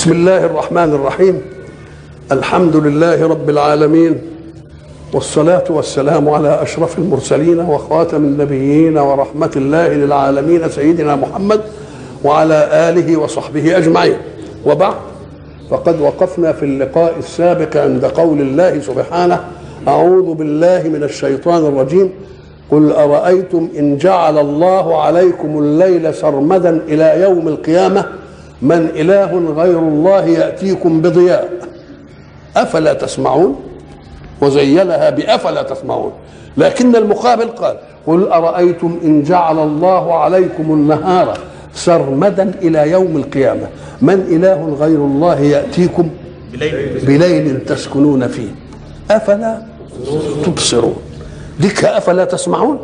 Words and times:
بسم 0.00 0.12
الله 0.12 0.44
الرحمن 0.46 0.92
الرحيم 0.94 1.40
الحمد 2.32 2.76
لله 2.76 3.28
رب 3.28 3.50
العالمين 3.50 4.18
والصلاة 5.12 5.64
والسلام 5.70 6.28
على 6.28 6.62
أشرف 6.62 6.98
المرسلين 6.98 7.60
وخاتم 7.60 8.16
النبيين 8.16 8.98
ورحمة 8.98 9.50
الله 9.56 9.88
للعالمين 9.88 10.68
سيدنا 10.68 11.16
محمد 11.16 11.60
وعلى 12.24 12.68
آله 12.72 13.16
وصحبه 13.16 13.76
أجمعين 13.76 14.16
وبعد 14.66 14.94
فقد 15.70 16.00
وقفنا 16.00 16.52
في 16.52 16.62
اللقاء 16.64 17.14
السابق 17.18 17.76
عند 17.76 18.04
قول 18.04 18.40
الله 18.40 18.80
سبحانه 18.80 19.44
أعوذ 19.88 20.34
بالله 20.34 20.82
من 20.88 21.02
الشيطان 21.02 21.66
الرجيم 21.66 22.10
قل 22.70 22.92
أرأيتم 22.92 23.68
إن 23.78 23.96
جعل 23.96 24.38
الله 24.38 25.02
عليكم 25.02 25.58
الليل 25.58 26.14
سرمدا 26.14 26.80
إلى 26.88 27.20
يوم 27.22 27.48
القيامة 27.48 28.19
من 28.62 28.88
إله 28.96 29.52
غير 29.56 29.78
الله 29.78 30.24
يأتيكم 30.24 31.00
بضياء. 31.00 31.50
أفلا 32.56 32.92
تسمعون؟ 32.92 33.56
وزينها 34.40 35.10
بأفلا 35.10 35.62
تسمعون. 35.62 36.12
لكن 36.56 36.96
المقابل 36.96 37.48
قال 37.48 37.76
قل 38.06 38.28
أرأيتم 38.28 38.98
إن 39.04 39.22
جعل 39.22 39.58
الله 39.58 40.14
عليكم 40.14 40.72
النهار 40.72 41.38
سرمدا 41.74 42.52
إلى 42.62 42.90
يوم 42.90 43.16
القيامة. 43.16 43.66
من 44.02 44.14
إله 44.14 44.76
غير 44.80 44.98
الله 44.98 45.40
يأتيكم 45.40 46.10
بليل. 47.06 47.64
تسكنون 47.64 48.28
فيه. 48.28 48.48
أفلا 49.10 49.62
تبصرون. 50.44 50.96
ديك 51.60 51.84
أفلا 51.84 52.24
تسمعون؟ 52.24 52.78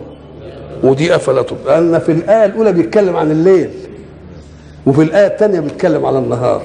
ودي 0.83 1.15
أفلا 1.15 1.43
تبصرون. 1.43 1.67
لأن 1.67 1.98
في 1.98 2.12
الآية 2.12 2.45
الأولى 2.45 2.73
بيتكلم 2.73 3.17
عن 3.17 3.31
الليل. 3.31 3.70
وفي 4.87 5.03
الآية 5.03 5.27
الثانية 5.27 5.61
بيتكلم 5.61 6.06
على 6.06 6.19
النهار. 6.19 6.62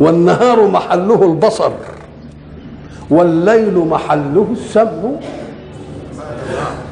والنهار 0.00 0.66
محله 0.66 1.22
البصر 1.22 1.72
والليل 3.10 3.78
محله 3.78 4.46
السمع. 4.52 5.10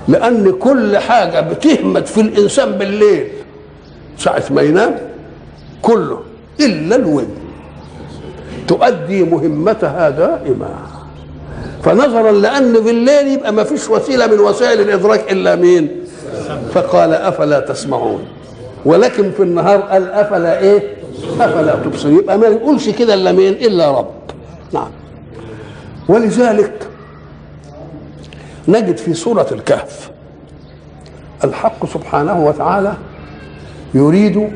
لأن 0.08 0.52
كل 0.52 0.98
حاجة 0.98 1.40
بتهمت 1.40 2.08
في 2.08 2.20
الإنسان 2.20 2.72
بالليل. 2.72 3.28
ساعة 4.18 4.42
ما 4.50 4.62
ينام 4.62 4.94
كله 5.82 6.20
إلا 6.60 6.96
الودن 6.96 7.28
تؤدي 8.68 9.22
مهمتها 9.24 10.10
دائما. 10.10 10.70
فنظرا 11.84 12.32
لأن 12.32 12.72
بالليل 12.72 13.28
يبقى 13.28 13.52
ما 13.52 13.64
فيش 13.64 13.88
وسيلة 13.90 14.26
من 14.26 14.40
وسائل 14.40 14.80
الإدراك 14.80 15.32
إلا 15.32 15.56
مين؟ 15.56 15.88
فقال 16.74 17.14
أفلا 17.14 17.60
تسمعون. 17.60 18.22
ولكن 18.84 19.30
في 19.30 19.42
النهار 19.42 19.80
قال 19.80 20.10
أفلا 20.10 20.58
إيه؟ 20.58 20.82
أفلا 21.40 21.74
تبصر 21.74 22.08
يبقى 22.10 22.38
ما 22.38 22.46
يقولش 22.46 22.88
كده 22.88 23.14
إلا 23.14 23.32
مين 23.32 23.52
إلا 23.52 23.90
رب. 23.98 24.10
نعم. 24.72 24.90
ولذلك 26.08 26.72
نجد 28.68 28.96
في 28.96 29.14
سورة 29.14 29.46
الكهف 29.52 30.10
الحق 31.44 31.86
سبحانه 31.86 32.46
وتعالى 32.46 32.94
يريد 33.94 34.48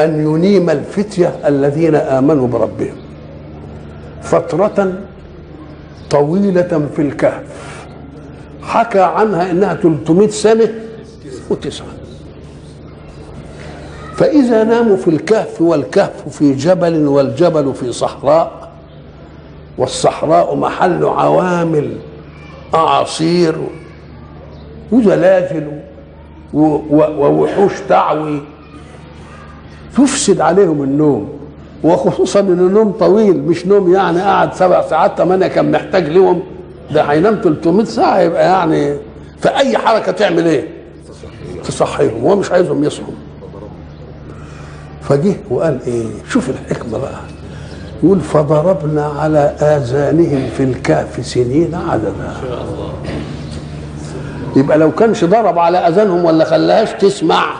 أن 0.00 0.20
ينيم 0.26 0.70
الفتية 0.70 1.34
الذين 1.46 1.94
آمنوا 1.94 2.48
بربهم 2.48 2.96
فترة 4.22 4.92
طويلة 6.10 6.88
في 6.96 7.02
الكهف. 7.02 7.42
حكى 8.62 9.00
عنها 9.00 9.50
إنها 9.50 9.74
300 9.74 10.28
سنة 10.28 10.68
وتسعة. 11.50 11.86
فإذا 14.16 14.64
ناموا 14.64 14.96
في 14.96 15.08
الكهف 15.08 15.60
والكهف 15.62 16.28
في 16.30 16.52
جبل 16.54 17.06
والجبل 17.06 17.74
في 17.74 17.92
صحراء 17.92 18.70
والصحراء 19.78 20.54
محل 20.56 21.04
عوامل 21.04 21.96
أعاصير 22.74 23.54
وزلازل 24.92 25.66
ووحوش 26.54 27.72
تعوي 27.88 28.40
تفسد 29.96 30.40
عليهم 30.40 30.82
النوم. 30.82 31.28
وخصوصا 31.84 32.40
إن 32.40 32.46
النوم 32.52 32.92
طويل 32.92 33.42
مش 33.42 33.66
نوم 33.66 33.94
يعني 33.94 34.20
قعد 34.20 34.54
سبع 34.54 34.82
ساعات 34.82 35.18
ثمانيه 35.18 35.46
كان 35.46 35.70
محتاج 35.70 36.08
لهم 36.08 36.42
ده 36.90 37.02
هينام 37.02 37.40
300 37.44 37.84
ساعة 37.84 38.20
يبقى 38.20 38.44
يعني 38.44 38.96
فاي 39.40 39.78
حركة 39.78 40.12
تعمل 40.12 40.46
إيه؟ 40.46 40.68
تصحيهم. 41.64 42.20
هو 42.24 42.36
مش 42.36 42.50
عايزهم 42.52 42.84
يصحوا. 42.84 43.14
فجه 45.12 45.34
وقال 45.50 45.78
إيه؟ 45.86 46.04
شوف 46.30 46.50
الحكمة 46.50 46.98
بقى. 46.98 47.20
يقول 48.02 48.20
فضربنا 48.20 49.06
على 49.06 49.38
آذانهم 49.60 50.50
في 50.56 50.62
الكهف 50.62 51.26
سنين 51.26 51.74
عددا. 51.74 52.34
يبقى 54.56 54.78
لو 54.78 54.90
كانش 54.90 55.24
ضرب 55.24 55.58
على 55.58 55.78
أذانهم 55.78 56.24
ولا 56.24 56.44
خلاهاش 56.44 56.90
تسمع 56.92 57.54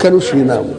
كانوش 0.00 0.34
يناموا. 0.34 0.74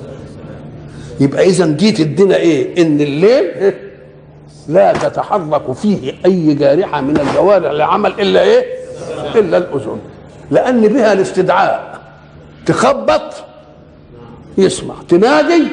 يبقى 1.20 1.46
إذا 1.46 1.66
دي 1.66 1.92
تدينا 1.92 2.36
إيه؟ 2.36 2.82
إن 2.82 3.02
الليل 3.02 3.74
لا 4.76 4.94
تتحرك 4.94 5.72
فيه 5.72 6.14
أي 6.26 6.54
جارحة 6.54 7.02
من 7.02 7.18
الجوارح 7.18 7.72
لعمل 7.72 8.14
إلا 8.20 8.42
إيه؟ 8.42 8.66
إلا 9.36 9.58
الأذن. 9.58 10.00
لأن 10.52 10.82
بها 10.82 11.14
الاستدعاء. 11.14 12.00
تخبط 12.66 13.49
يسمع. 14.60 14.96
تنادي؟ 15.10 15.64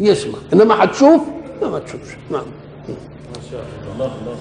يسمع. 0.00 0.38
إنما 0.52 0.84
هتشوف 0.84 1.20
لا 1.62 1.68
ما 1.68 1.78
تشوفش. 1.78 2.16
نعم. 2.30 2.42
ما 2.88 3.40
شاء 3.50 3.64
الله 3.94 4.04
الله 4.04 4.36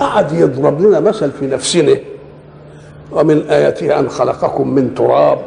قعد 0.00 0.32
يضرب 0.32 0.80
لنا 0.80 1.00
مثل 1.00 1.30
في 1.30 1.46
نفسنا. 1.46 1.96
ومن 3.12 3.42
آياته 3.50 3.98
أن 3.98 4.08
خلقكم 4.08 4.68
من 4.68 4.94
تراب. 4.94 5.38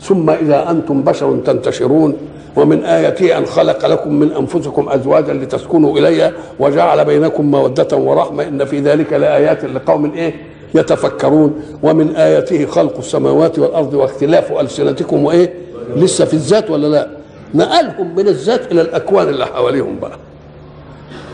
ثم 0.00 0.30
إذا 0.30 0.70
أنتم 0.70 1.02
بشر 1.02 1.36
تنتشرون. 1.46 2.16
ومن 2.56 2.84
آياته 2.84 3.38
أن 3.38 3.46
خلق 3.46 3.86
لكم 3.86 4.14
من 4.14 4.32
أنفسكم 4.32 4.88
أزواجا 4.88 5.32
لتسكنوا 5.32 5.98
إليها. 5.98 6.32
وجعل 6.58 7.04
بينكم 7.04 7.50
مودة 7.50 7.96
ورحمة. 7.96 8.48
إن 8.48 8.64
في 8.64 8.80
ذلك 8.80 9.12
لآيات 9.12 9.64
لقوم 9.64 10.12
إيه؟ 10.14 10.51
يتفكرون 10.74 11.62
ومن 11.82 12.16
آياته 12.16 12.66
خلق 12.66 12.98
السماوات 12.98 13.58
والأرض 13.58 13.94
واختلاف 13.94 14.52
ألسنتكم 14.52 15.24
وإيه؟ 15.24 15.52
لسه 15.96 16.24
في 16.24 16.34
الذات 16.34 16.70
ولا 16.70 16.86
لا؟ 16.86 17.08
نقلهم 17.54 18.14
من 18.16 18.28
الذات 18.28 18.72
إلى 18.72 18.80
الأكوان 18.80 19.28
اللي 19.28 19.46
حواليهم 19.46 19.98
بقى. 20.02 20.18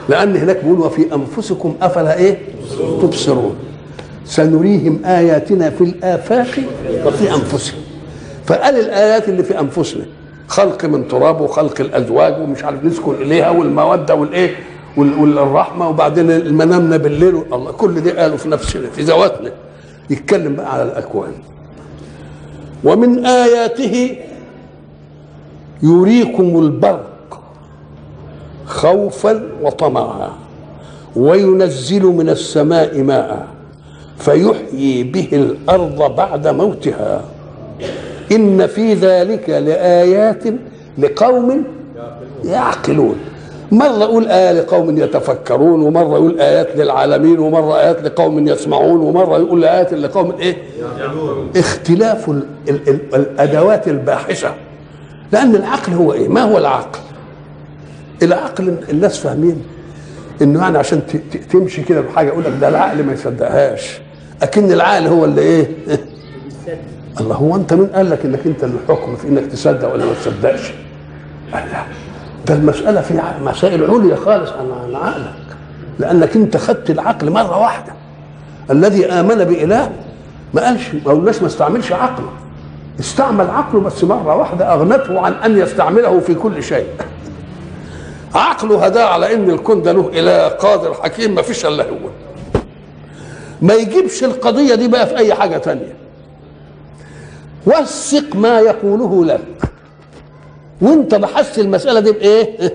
لأن 0.09 0.37
هناك 0.37 0.65
بيقول 0.65 0.81
وفي 0.81 1.15
أنفسكم 1.15 1.77
أفلا 1.83 2.17
إيه؟ 2.19 2.39
تبصرون. 3.03 3.57
سنريهم 4.25 5.01
آياتنا 5.05 5.71
في 5.71 5.85
الآفاق 5.85 6.47
وفي 7.07 7.35
أنفسهم. 7.35 7.81
فقال 8.47 8.75
الآيات 8.81 9.29
اللي 9.29 9.43
في 9.43 9.61
أنفسنا 9.61 10.05
خلق 10.49 10.85
من 10.85 11.09
تراب 11.09 11.41
وخلق 11.41 11.81
الأزواج 11.81 12.41
ومش 12.41 12.65
عارف 12.65 12.85
نسكن 12.85 13.15
إليها 13.15 13.51
والمودة 13.51 14.15
والإيه؟ 14.15 14.51
والرحمه 14.99 15.89
وبعدين 15.89 16.31
المنامنا 16.31 16.97
بالليل 16.97 17.43
الله 17.53 17.73
كل 17.73 18.01
دي 18.01 18.11
قالوا 18.11 18.37
في 18.37 18.49
نفسنا 18.49 18.91
في 18.91 19.03
ذواتنا. 19.03 19.51
يتكلم 20.11 20.57
بقى 20.57 20.73
على 20.75 20.83
الأكوان. 20.83 21.33
ومن 22.85 23.27
آياته 23.27 24.17
يريكم 25.83 26.59
البرق 26.59 27.41
خوفا 28.67 29.43
وطمعا 29.63 30.31
وينزل 31.17 32.03
من 32.03 32.29
السماء 32.29 33.03
ماء 33.03 33.47
فيحيي 34.19 35.03
به 35.03 35.29
الأرض 35.33 36.17
بعد 36.17 36.49
موتها. 36.49 37.25
إن 38.33 38.67
في 38.67 38.95
ذلك 38.95 39.51
لآيات 39.51 40.45
لقوم 40.99 41.65
يعقلون. 42.45 43.17
مرة 43.73 43.99
يقول 44.03 44.29
آية 44.29 44.53
لقوم 44.53 44.99
يتفكرون 44.99 45.83
ومرة 45.83 46.15
يقول 46.17 46.41
آيات 46.41 46.77
للعالمين 46.77 47.39
ومرة 47.39 47.79
آيات 47.81 48.03
لقوم 48.03 48.49
يسمعون 48.49 49.01
ومرة 49.01 49.39
يقول 49.39 49.65
آيات 49.65 49.95
لقوم 49.95 50.33
إيه؟ 50.41 50.57
اختلاف 51.57 52.29
ال 52.29 52.43
ال 52.69 52.89
ال 52.89 53.15
الأدوات 53.15 53.89
الباحثة. 53.89 54.55
لأن 55.33 55.57
العقل 55.57 55.93
هو 55.93 56.13
إيه؟ 56.13 56.29
ما 56.29 56.41
هو 56.43 56.59
العقل؟ 56.59 56.99
العقل 58.23 58.77
الناس 58.91 59.19
فاهمين 59.19 59.63
إنه 60.43 60.61
يعني 60.61 60.79
عشان 60.79 61.01
تمشي 61.51 61.83
كده 61.83 62.01
بحاجة 62.01 62.27
يقول 62.29 62.45
لك 62.45 62.53
ده 62.61 62.69
العقل 62.69 63.03
ما 63.05 63.13
يصدقهاش. 63.13 64.01
أكن 64.43 64.73
العقل 64.73 65.07
هو 65.07 65.25
اللي 65.25 65.41
إيه؟ 65.41 65.67
الله 67.21 67.35
هو 67.35 67.57
أنت 67.57 67.75
مين 67.75 67.87
قال 67.87 68.11
لك 68.11 68.25
إنك 68.25 68.47
أنت 68.47 68.65
الحكم 68.65 69.17
في 69.17 69.29
إنك 69.29 69.47
تصدق 69.47 69.93
ولا 69.95 70.05
ما 70.05 70.13
تصدقش؟ 70.15 70.73
قال 71.53 71.63
لا. 71.73 71.83
ده 72.49 72.55
المسألة 72.55 73.01
في 73.01 73.23
مسائل 73.45 73.85
عليا 73.91 74.17
خالص 74.17 74.51
عن 74.51 74.95
عقلك 74.95 75.35
لأنك 75.99 76.37
أنت 76.37 76.57
خدت 76.57 76.91
العقل 76.91 77.31
مرة 77.31 77.59
واحدة. 77.59 77.93
الذي 78.71 79.07
آمن 79.07 79.45
بإله 79.45 79.91
ما 80.55 80.65
قالش 80.65 80.95
ما 81.07 81.13
قلناش 81.13 81.41
ما 81.41 81.47
استعملش 81.47 81.93
عقله. 81.93 82.29
استعمل 83.01 83.51
عقله 83.51 83.81
بس 83.81 84.05
مرة 84.05 84.37
واحدة 84.37 84.75
أغنته 84.75 85.21
عن 85.21 85.33
أن 85.33 85.59
يستعمله 85.59 86.21
في 86.21 86.35
كل 86.35 86.63
شيء. 86.63 86.87
عقله 88.35 88.85
هداه 88.85 89.05
على 89.07 89.35
إن 89.35 89.51
الكون 89.51 89.83
ده 89.83 89.93
له 89.93 90.11
إله 90.15 90.49
قادر 90.49 90.95
حكيم 90.95 91.35
ما 91.35 91.43
فيش 91.43 91.67
إلا 91.67 91.85
هو. 91.85 92.09
ما 93.63 93.75
يجيبش 93.75 94.25
القضية 94.25 94.75
دي 94.75 94.89
بقى 94.89 95.07
في 95.07 95.17
أي 95.17 95.35
حاجة 95.35 95.59
تانية. 95.59 95.95
وثق 97.67 98.37
ما 98.37 98.61
يقوله 98.61 99.25
لك. 99.25 99.41
وانت 100.81 101.15
بحثت 101.15 101.59
المسألة 101.59 102.01
دي 102.01 102.13
بإيه؟ 102.13 102.73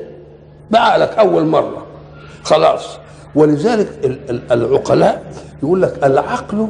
بعقلك 0.72 1.10
أول 1.10 1.46
مرة. 1.46 1.86
خلاص. 2.44 2.98
ولذلك 3.36 3.90
ال- 4.06 4.30
ال- 4.30 4.52
العقلاء 4.52 5.24
يقول 5.64 5.82
لك 5.82 6.04
العقل 6.04 6.68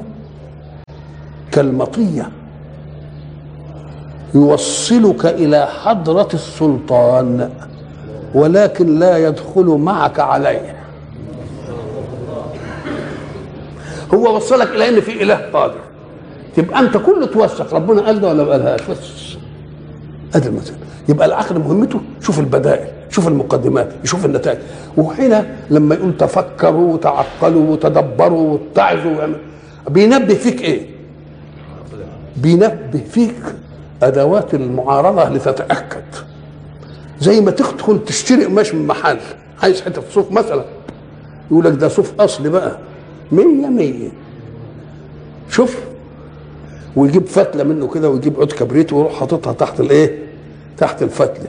كالمطية 1.52 2.30
يوصلك 4.36 5.26
إلى 5.26 5.66
حضرة 5.68 6.28
السلطان 6.34 7.50
ولكن 8.34 9.00
لا 9.00 9.18
يدخل 9.18 9.66
معك 9.66 10.20
عليه. 10.20 10.76
هو 14.14 14.36
وصلك 14.36 14.68
إلى 14.70 14.90
إن 14.90 15.02
في 15.02 15.24
إله 15.24 15.36
قادر. 15.54 15.80
تبقى 16.56 16.80
أنت 16.80 16.98
كله 16.98 17.26
توثق 17.26 17.74
ربنا 17.74 18.02
قال 18.02 18.22
ده 18.22 18.28
ولا 18.28 18.44
ما 18.44 18.52
قالهاش؟ 18.52 18.82
بس. 18.90 18.98
أدي 20.36 20.48
المثل 20.48 20.74
يبقى 21.10 21.28
العقل 21.28 21.60
مهمته 21.60 22.00
شوف 22.22 22.40
البدائل 22.40 22.88
شوف 23.10 23.28
المقدمات 23.28 23.90
يشوف 24.04 24.26
النتائج. 24.26 24.60
وهنا 24.98 25.46
لما 25.70 25.96
يقول 25.96 26.18
تفكروا 26.18 26.94
وتعقلوا 26.94 27.72
وتدبروا 27.72 28.54
واتعظوا 28.54 29.28
بينبه 29.90 30.34
فيك 30.34 30.62
إيه؟ 30.62 30.88
بينبه 32.38 33.02
فيك 33.12 33.36
أدوات 34.04 34.54
المعارضة 34.54 35.30
لتتأكد. 35.30 36.04
زي 37.20 37.42
ما 37.42 37.52
تدخل 37.52 38.04
تشتري 38.06 38.46
قماش 38.46 38.74
من 38.74 38.88
محل 38.88 39.18
عايز 39.64 39.82
حتة 39.82 40.02
صوف 40.12 40.32
مثلا. 40.32 40.64
يقول 41.52 41.66
لك 41.66 41.74
ده 41.74 41.88
صوف 41.88 42.22
أصلي 42.22 42.50
بقى. 42.50 42.78
مية 43.32 43.68
مية. 43.68 44.10
شوف 45.50 45.78
ويجيب 46.96 47.26
فتلة 47.26 47.64
منه 47.64 47.88
كده 47.88 48.10
ويجيب 48.10 48.36
عود 48.38 48.52
كبريت 48.52 48.94
ويروح 48.94 49.20
حاططها 49.20 49.54
تحت 49.54 49.80
الإيه؟ 49.80 50.23
تحت 50.78 51.04
الفتلة. 51.04 51.48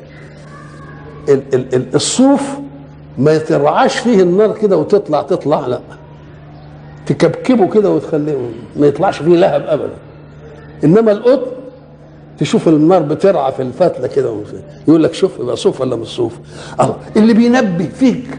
ال 1.28 1.42
ال 1.54 1.74
ال 1.74 1.94
الصوف 1.94 2.42
ما 3.18 3.32
يترعاش 3.32 3.98
فيه 3.98 4.22
النار 4.22 4.52
كده 4.58 4.76
وتطلع 4.76 5.22
تطلع 5.22 5.66
لا. 5.66 5.80
تكبكبه 7.06 7.68
كده 7.70 7.90
وتخليه 7.90 8.36
ما 8.76 8.86
يطلعش 8.86 9.18
فيه 9.22 9.36
لهب 9.36 9.62
ابدا. 9.66 9.94
إنما 10.84 11.12
القطن 11.12 11.50
تشوف 12.38 12.68
النار 12.68 13.02
بترعى 13.02 13.52
في 13.52 13.62
الفتلة 13.62 14.06
كده 14.06 14.34
يقول 14.88 15.02
لك 15.02 15.14
شوف 15.14 15.38
يبقى 15.40 15.56
صوف 15.56 15.80
ولا 15.80 15.96
مش 15.96 16.08
صوف؟ 16.08 16.32
اللي 17.16 17.34
بينبه 17.34 17.88
فيك 17.94 18.38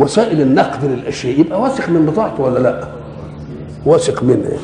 وسائل 0.00 0.40
النقد 0.40 0.84
للأشياء 0.84 1.40
يبقى 1.40 1.60
واثق 1.60 1.88
من 1.88 2.06
بضاعته 2.06 2.42
ولا 2.42 2.58
لا؟ 2.58 2.88
واثق 3.86 4.22
منها 4.22 4.58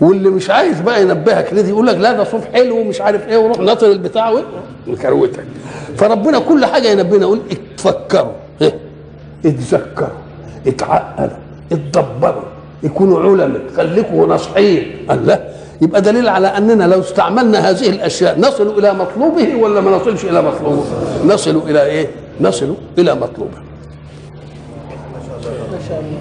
واللي 0.00 0.30
مش 0.30 0.50
عايز 0.50 0.80
بقى 0.80 1.02
ينبهك 1.02 1.52
ليه 1.52 1.64
يقول 1.68 1.86
لك 1.86 1.96
لا 1.96 2.12
ده 2.12 2.24
صوف 2.24 2.44
حلو 2.52 2.78
ومش 2.78 3.00
عارف 3.00 3.28
إيه 3.28 3.36
وروح 3.36 3.58
ناطر 3.58 3.90
البتاع 3.92 4.32
ويكروتك. 4.88 5.44
فربنا 5.96 6.38
كل 6.38 6.64
حاجة 6.66 6.88
ينبهنا 6.88 7.22
يقول 7.22 7.40
اتفكروا. 7.50 8.32
إيه؟ 8.62 8.74
اتذكروا 9.46 10.08
اتعقلوا 10.66 11.36
اتدبروا 11.72 12.42
يكونوا 12.82 13.20
علماء 13.20 13.60
خليكوا 13.76 14.26
ناصحين. 14.26 14.92
قال 15.08 15.26
لا 15.26 15.40
يبقى 15.82 16.00
دليل 16.02 16.28
على 16.28 16.46
أننا 16.48 16.84
لو 16.84 17.00
استعملنا 17.00 17.70
هذه 17.70 17.88
الأشياء 17.88 18.40
نصل 18.40 18.78
إلى 18.78 18.94
مطلوبه 18.94 19.54
ولا 19.56 19.80
ما 19.80 19.90
نصلش 19.90 20.24
إلى 20.24 20.42
مطلوبه؟ 20.42 20.84
نصل 21.26 21.62
إلى 21.68 21.82
إيه؟ 21.86 22.06
نصل 22.40 22.74
إلى 22.98 23.14
مطلوبه. 23.14 23.58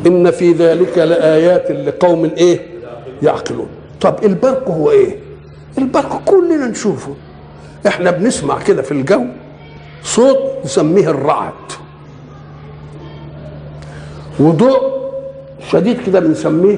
إن 0.08 0.32
في 0.32 0.52
ذلك 0.52 0.98
لآيات 0.98 1.72
لقوم 1.72 2.32
إيه؟ 2.38 2.73
يعقلون. 3.22 3.68
طب 4.02 4.16
البرق 4.24 4.70
هو 4.70 4.92
إيه؟ 4.92 5.20
البرق 5.78 6.22
كلنا 6.26 6.68
نشوفه. 6.68 7.14
إحنا 7.88 8.12
بنسمع 8.12 8.60
كده 8.62 8.82
في 8.82 8.92
الجو 8.92 9.26
صوت 10.04 10.38
نسميه 10.66 11.10
الرعد. 11.10 11.54
وضوء 14.40 14.80
شديد 15.72 16.02
كده 16.06 16.20
بنسميه 16.20 16.78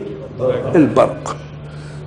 البرق. 0.76 1.36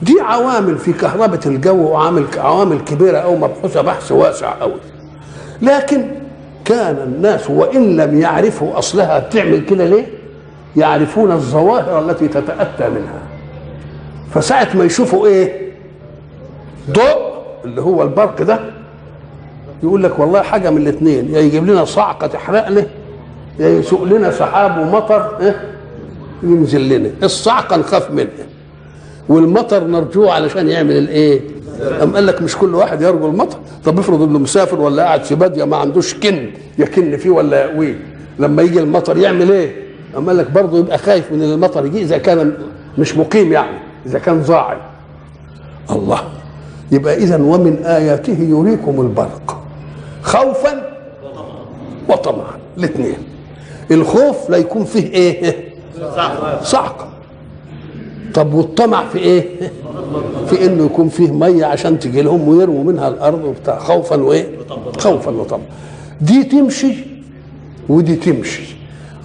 دي 0.02 0.20
عوامل 0.20 0.78
في 0.78 0.92
كهربة 0.92 1.40
الجو 1.46 1.90
وعامل 1.90 2.24
عوامل 2.36 2.80
كبيرة 2.80 3.18
أو 3.18 3.36
مبحوثة 3.36 3.82
بحث 3.82 4.12
واسع 4.12 4.54
أوي. 4.62 4.80
لكن 5.62 6.04
كان 6.64 6.96
الناس 6.96 7.50
وإن 7.50 7.96
لم 7.96 8.20
يعرفوا 8.20 8.78
أصلها 8.78 9.18
بتعمل 9.18 9.64
كده 9.64 9.84
ليه؟ 9.84 10.06
يعرفون 10.76 11.32
الظواهر 11.32 12.10
التي 12.10 12.28
تتأتى 12.28 12.88
منها. 12.88 13.20
فساعة 14.34 14.68
ما 14.76 14.84
يشوفوا 14.84 15.26
إيه؟ 15.26 15.68
ضوء 16.90 17.18
اللي 17.64 17.80
هو 17.80 18.02
البرق 18.02 18.42
ده 18.42 18.60
يقول 19.82 20.02
لك 20.02 20.18
والله 20.18 20.42
حاجة 20.42 20.70
من 20.70 20.82
الاثنين 20.82 21.34
يا 21.34 21.40
يجيب 21.40 21.66
لنا 21.66 21.84
صعقة 21.84 22.26
تحرقنا 22.26 22.86
يا 23.58 23.68
يسوق 23.68 24.02
لنا 24.02 24.30
سحاب 24.30 24.78
ومطر 24.78 25.36
إيه؟ 25.40 25.60
ينزل 26.42 26.88
لنا. 26.88 27.10
الصعقة 27.22 27.76
نخاف 27.76 28.10
منها. 28.10 28.46
والمطر 29.28 29.84
نرجوه 29.84 30.32
علشان 30.32 30.68
يعمل 30.68 30.96
الإيه؟ 30.98 31.40
أم 32.02 32.14
قال 32.14 32.26
لك 32.26 32.42
مش 32.42 32.56
كل 32.56 32.74
واحد 32.74 33.02
يرجو 33.02 33.26
المطر؟ 33.26 33.58
طب 33.84 33.98
افرض 33.98 34.22
إنه 34.22 34.38
مسافر 34.38 34.80
ولا 34.80 35.02
قاعد 35.02 35.24
في 35.24 35.34
بادية 35.34 35.64
ما 35.64 35.76
عندوش 35.76 36.14
كن 36.14 36.50
يكن 36.78 37.16
فيه 37.16 37.30
ولا 37.30 37.64
يقويه 37.64 37.94
لما 38.38 38.62
يجي 38.62 38.80
المطر 38.80 39.16
يعمل 39.16 39.50
إيه؟ 39.52 39.72
أم 40.16 40.26
قال 40.26 40.36
لك 40.36 40.50
برضه 40.50 40.78
يبقى 40.78 40.98
خايف 40.98 41.32
من 41.32 41.42
المطر 41.42 41.86
يجي 41.86 42.02
إذا 42.02 42.18
كان 42.18 42.52
مش 42.98 43.16
مقيم 43.16 43.52
يعني. 43.52 43.78
إذا 44.08 44.18
كان 44.18 44.42
ظاعي 44.42 44.76
الله. 45.90 46.20
يبقى 46.92 47.14
اذا 47.16 47.36
ومن 47.36 47.82
آياته 47.84 48.36
يريكم 48.40 49.00
البرق. 49.00 49.62
خوفا 50.22 50.82
وطمعا. 52.08 52.58
الاثنين. 52.78 53.16
الخوف 53.90 54.50
لا 54.50 54.56
يكون 54.56 54.84
فيه 54.84 55.12
إيه؟ 55.12 55.68
صعقه 56.62 57.08
طب 58.34 58.54
والطمع 58.54 59.04
في 59.12 59.18
إيه؟ 59.18 59.44
في 60.46 60.66
إنه 60.66 60.84
يكون 60.84 61.08
فيه 61.08 61.32
مية 61.32 61.66
عشان 61.66 61.98
تجي 61.98 62.22
لهم 62.22 62.48
ويرموا 62.48 62.84
منها 62.84 63.08
الأرض 63.08 63.44
وبتاع. 63.44 63.78
خوفا 63.78 64.16
وإيه؟ 64.16 64.46
خوفا 64.98 65.30
وطمعا 65.30 65.62
دي 66.20 66.44
تمشي 66.44 66.94
ودي 67.88 68.16
تمشي. 68.16 68.76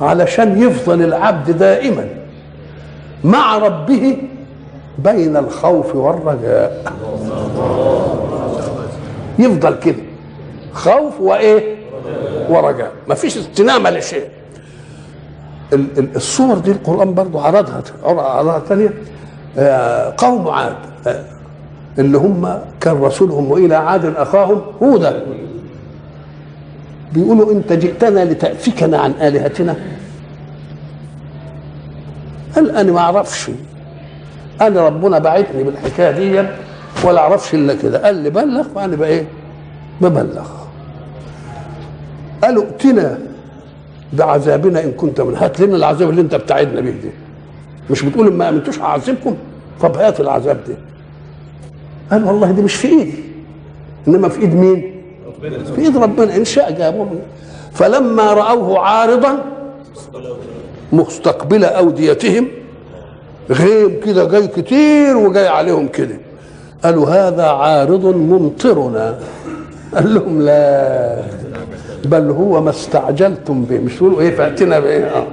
علشان 0.02 0.62
يفضل 0.62 1.02
العبد 1.02 1.58
دائما 1.58 2.08
مع 3.24 3.58
ربه 3.58 4.18
بين 5.00 5.38
الخوف 5.38 5.96
والرجاء. 5.96 6.94
يفضل 9.40 9.76
كده. 9.80 10.04
خوف 10.74 11.20
وإيه؟ 11.22 11.76
ورجاء. 12.50 12.92
ما 13.08 13.16
فيش 13.16 13.38
استنامه 13.38 13.90
لشيء 13.90 14.28
ال- 15.74 16.00
ال- 16.00 16.16
الصور 16.16 16.58
دي 16.58 16.72
القرآن 16.72 17.14
برضو 17.14 17.40
عرضها 17.40 17.84
عرضها 18.06 18.60
ثانية 18.60 18.94
آه، 19.58 20.14
قوم 20.18 20.48
عاد. 20.48 20.76
آه، 21.08 21.24
اللي 22.00 22.18
هم 22.18 22.60
كان 22.82 23.02
رسولهم 23.02 23.52
وإلى 23.52 23.76
عاد 23.76 24.06
أخاهم 24.06 24.62
هودا. 24.84 25.24
بيقولوا 27.14 27.52
أنت 27.52 27.74
جئتنا 27.74 28.26
لتأفكنا 28.26 28.98
عن 28.98 29.12
آلهتنا. 29.12 29.76
قال 32.56 32.72
أنا 32.78 32.92
ما 32.92 33.00
أعرفش. 33.00 33.50
أنا 34.62 34.86
ربنا 34.86 35.20
بعتني 35.20 35.64
بالحكاية 35.64 36.12
دي 36.12 36.48
ولا 37.04 37.20
أعرفش 37.22 37.54
إلا 37.54 37.74
كده. 37.74 38.06
قال 38.06 38.16
لي 38.16 38.30
بلغ 38.30 38.68
وأنا 38.76 38.96
بقى 38.96 39.10
إيه؟ 39.10 39.26
ببلغ. 40.02 40.48
قالوا 42.44 42.64
ائتنا 42.64 43.20
بعذابنا 44.14 44.84
إن 44.84 44.92
كنت 44.92 45.22
من 45.22 45.36
هات 45.36 45.60
لنا 45.62 45.76
العذاب 45.76 46.10
اللي 46.10 46.22
أنت 46.22 46.36
بتعدنا 46.36 46.82
به 46.82 46.90
دي. 46.90 47.10
مش 47.90 48.04
بتقول 48.04 48.34
ما 48.34 48.50
أمنتوش 48.50 48.80
هعذبكم 48.80 49.36
طب 49.82 49.98
هات 49.98 50.20
العذاب 50.20 50.58
ده 50.68 50.76
قال 52.12 52.24
والله 52.24 52.52
دي 52.52 52.62
مش 52.62 52.76
في 52.76 52.88
إيدي. 52.88 53.24
إنما 54.08 54.30
في 54.30 54.42
إيد 54.42 54.56
مين؟ 54.56 55.02
في 55.76 55.82
إيد 55.82 55.98
ربنا. 55.98 56.36
إن 56.36 56.46
شاء 56.46 56.72
جابوه 56.72 57.10
فلما 57.72 58.34
رأوه 58.34 58.80
عارضا 58.80 59.40
مستقبل 60.94 61.64
أوديتهم 61.66 62.48
غيم 63.50 64.00
كده 64.06 64.26
جاي 64.26 64.48
كتير 64.48 65.18
وجاي 65.18 65.48
عليهم 65.48 65.88
كده. 65.88 66.16
قالوا 66.84 67.10
هذا 67.10 67.44
عارض 67.44 68.06
ممطرنا. 68.06 69.20
قال 69.96 70.14
لهم 70.14 70.42
لا 70.42 71.16
بل 72.06 72.30
هو 72.30 72.62
ما 72.62 72.70
استعجلتم 72.70 73.64
به. 73.64 73.78
مش 73.78 73.96
تقولوا 73.96 74.22
إيه 74.22 74.36
فاتنا 74.36 74.80
بإيه؟ 74.80 75.06
آه. 75.06 75.28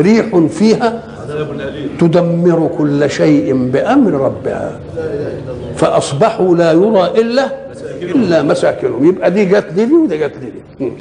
ريح 0.00 0.36
فيها 0.36 1.02
تدمر 2.00 2.70
كل 2.78 3.10
شيء 3.10 3.68
بأمر 3.70 4.12
ربها. 4.12 4.80
فأصبحوا 5.76 6.56
لا 6.56 6.72
يرى 6.72 7.06
إلا 7.20 7.48
إلا 8.02 8.42
مساكنهم. 8.42 9.06
يبقى 9.06 9.30
دي 9.30 9.44
جت 9.44 9.66
دي 9.72 9.94
ودي 9.94 10.18
جت 10.18 10.32
دي 10.36 10.92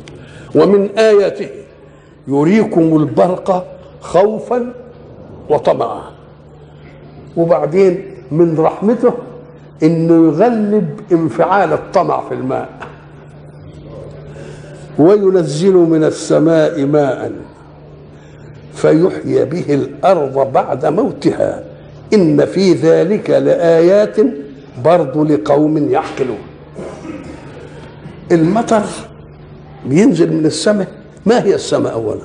ومن 0.55 0.89
آياته 0.97 1.49
يريكم 2.27 2.97
البرق 2.97 3.65
خوفا 4.01 4.73
وطمعا. 5.49 6.01
وبعدين 7.37 8.01
من 8.31 8.59
رحمته 8.59 9.13
إنه 9.83 10.27
يغلب 10.27 10.99
انفعال 11.11 11.73
الطمع 11.73 12.21
في 12.29 12.33
الماء. 12.33 12.69
وينزل 14.99 15.73
من 15.73 16.03
السماء 16.03 16.85
ماء 16.85 17.31
فيحيي 18.73 19.45
به 19.45 19.65
الأرض 19.69 20.51
بعد 20.53 20.85
موتها. 20.85 21.63
إن 22.13 22.45
في 22.45 22.73
ذلك 22.73 23.29
لآيات 23.29 24.17
برضو 24.85 25.23
لقوم 25.23 25.77
يعقلون. 25.77 26.37
المطر 28.31 28.83
بينزل 29.85 30.33
من 30.33 30.45
السماء. 30.45 30.87
ما 31.25 31.43
هي 31.43 31.55
السماء 31.55 31.93
اولا؟ 31.93 32.21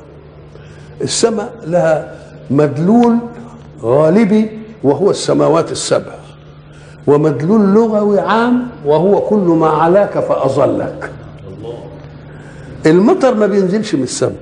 السماء 1.02 1.52
لها 1.66 2.14
مدلول 2.50 3.16
غالبي 3.82 4.55
وهو 4.82 5.10
السماوات 5.10 5.72
السبع. 5.72 6.12
ومدلول 7.06 7.74
لغوي 7.74 8.20
عام 8.20 8.68
وهو 8.84 9.20
كل 9.20 9.36
ما 9.36 9.68
علاك 9.68 10.18
فأظلك. 10.18 11.10
المطر 12.86 13.34
ما 13.34 13.46
بينزلش 13.46 13.94
من 13.94 14.02
السماء. 14.02 14.36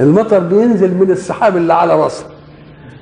المطر 0.00 0.38
بينزل 0.38 0.94
من 0.94 1.10
السحاب 1.10 1.56
اللي 1.56 1.74
على 1.74 1.96
راسه 1.96 2.24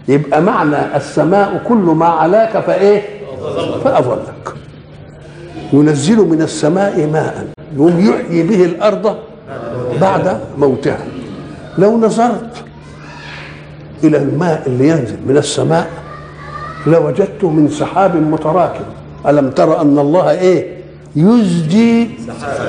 يبقى 0.09 0.43
معنى 0.43 0.97
السماء 0.97 1.63
كل 1.69 1.75
ما 1.75 2.07
علاك 2.07 2.59
فإيه؟ 2.59 3.03
فأظلك. 3.85 4.55
ينزل 5.73 6.17
من 6.17 6.43
السماء 6.43 7.07
ماء 7.07 7.47
يقوم 7.77 8.01
يحيي 8.01 8.43
به 8.43 8.65
الأرض 8.65 9.17
بعد 10.01 10.41
موتها. 10.59 10.99
لو 11.79 11.99
نظرت 11.99 12.65
إلى 14.05 14.17
الماء 14.17 14.63
اللي 14.67 14.89
ينزل 14.89 15.17
من 15.27 15.37
السماء 15.37 15.91
لوجدته 16.87 17.51
من 17.51 17.69
سحاب 17.69 18.17
متراكم. 18.17 18.85
ألم 19.29 19.51
تر 19.51 19.81
أن 19.81 19.99
الله 19.99 20.31
إيه؟ 20.31 20.67
يزجي 21.17 22.11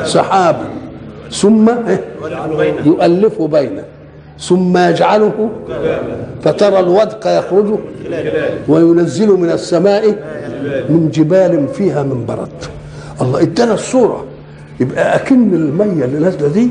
سحابا 0.04 0.66
ثم 1.32 1.70
إيه؟ 1.70 2.04
يؤلف 2.86 3.42
بينه. 3.42 3.84
ثم 4.40 4.78
يجعله 4.78 5.50
فترى 6.44 6.80
الودق 6.80 7.28
يخرج 7.28 7.80
وينزل 8.68 9.28
من 9.28 9.52
السماء 9.52 10.08
من 10.90 11.10
جبال 11.14 11.68
فيها 11.68 12.04
من 12.04 12.26
برد 12.26 12.50
الله 13.22 13.42
ادانا 13.42 13.74
الصورة. 13.74 14.26
يبقى 14.80 15.16
أكن 15.16 15.54
المية 15.54 16.06
اللي 16.06 16.20
نازلة 16.20 16.48
دي 16.48 16.70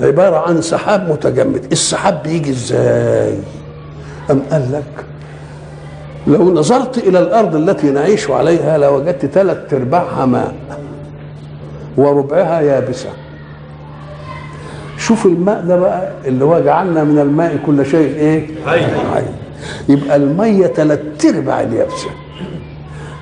عبارة 0.00 0.36
عن 0.36 0.62
سحاب 0.62 1.08
متجمد. 1.10 1.64
السحاب 1.72 2.22
بيجي 2.22 2.50
إزاي؟ 2.50 3.34
أم 4.30 4.42
قال 4.50 4.72
لك 4.72 5.04
لو 6.26 6.54
نظرت 6.54 6.98
إلى 6.98 7.18
الأرض 7.18 7.56
التي 7.56 7.90
نعيش 7.90 8.30
عليها 8.30 8.78
لوجدت 8.78 9.26
ثلاث 9.26 9.74
أرباعها 9.74 10.26
ماء 10.26 10.54
وربعها 11.96 12.60
يابسة. 12.60 13.08
شوف 14.98 15.26
الماء 15.26 15.60
ده 15.60 15.76
بقى 15.76 16.12
اللي 16.24 16.44
هو 16.44 16.60
جعلنا 16.60 17.04
من 17.04 17.18
الماء 17.18 17.56
كل 17.66 17.86
شيء 17.86 18.14
إيه؟ 18.16 18.46
حي 19.14 19.22
يبقى 19.88 20.16
المية 20.16 20.66
ثلاث 20.66 21.00
أرباع 21.34 21.60
اليابسة. 21.60 22.08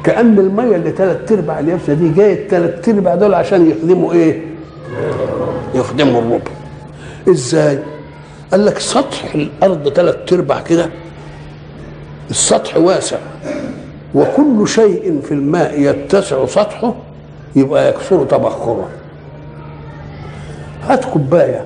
كأن 0.04 0.38
المية 0.38 0.76
اللي 0.76 0.90
ثلاث 0.90 1.32
أرباع 1.32 1.58
اليابسة 1.58 1.94
دي 1.94 2.08
جاية 2.08 2.48
ثلاث 2.48 2.88
أرباع 2.88 3.14
دول 3.14 3.34
عشان 3.34 3.70
يخدموا 3.70 4.12
إيه؟ 4.12 4.40
يخدموا 5.74 6.20
الربع. 6.20 6.50
إزاي؟ 7.28 7.78
قال 8.50 8.66
لك 8.66 8.78
سطح 8.78 9.34
الأرض 9.34 9.88
ثلاث 9.88 10.32
أرباع 10.32 10.60
كده 10.60 10.90
السطح 12.32 12.76
واسع. 12.76 13.18
وكل 14.14 14.68
شيء 14.68 15.20
في 15.24 15.32
الماء 15.32 15.80
يتسع 15.80 16.46
سطحه 16.46 16.94
يبقى 17.56 17.88
يكثر 17.88 18.24
تبخره. 18.24 18.88
هات 20.82 21.04
كوباية 21.04 21.64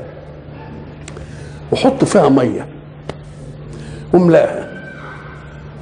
وحط 1.73 2.05
فيها 2.05 2.29
مية. 2.29 2.67
واملاها 4.13 4.69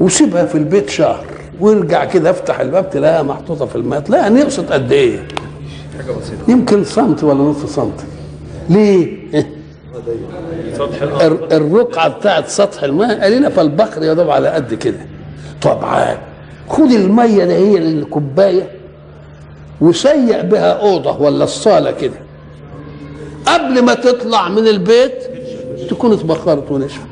وسيبها 0.01 0.45
في 0.45 0.55
البيت 0.55 0.91
شهر. 0.91 1.25
وارجع 1.61 2.05
كده 2.05 2.31
افتح 2.31 2.61
الباب 2.61 2.91
تلاقيها 2.91 3.23
محطوطة 3.23 3.67
في 3.67 3.77
الماء. 3.77 4.01
تلاقيها 4.01 4.29
نقصت 4.29 4.73
قد 4.73 4.93
إيه؟ 4.93 5.19
يمكن 6.49 6.85
سنتي 6.85 7.27
ولا 7.27 7.43
نص 7.43 7.65
سنتي. 7.65 8.05
ليه؟ 8.71 9.17
الرقعة 11.53 12.09
بتاعت 12.09 12.49
سطح 12.49 12.83
الماء. 12.83 13.25
قليله 13.25 13.49
فالبخر 13.49 14.03
يضرب 14.03 14.31
على 14.31 14.49
قد 14.49 14.75
كده. 14.75 15.07
طبعا 15.63 16.19
خد 16.69 16.91
المية 16.91 17.45
ده 17.45 17.55
هي 17.55 17.79
الكوبايه 17.79 18.71
وسيق 19.81 20.41
بها 20.41 20.73
أوضة 20.73 21.17
ولا 21.21 21.45
الصالة 21.45 21.91
كده. 21.91 22.17
قبل 23.47 23.83
ما 23.83 23.95
تطلع 23.95 24.49
من 24.49 24.67
البيت 24.69 25.25
تكون 25.91 26.13
اتبخرت 26.13 26.71
ونشفت. 26.71 27.07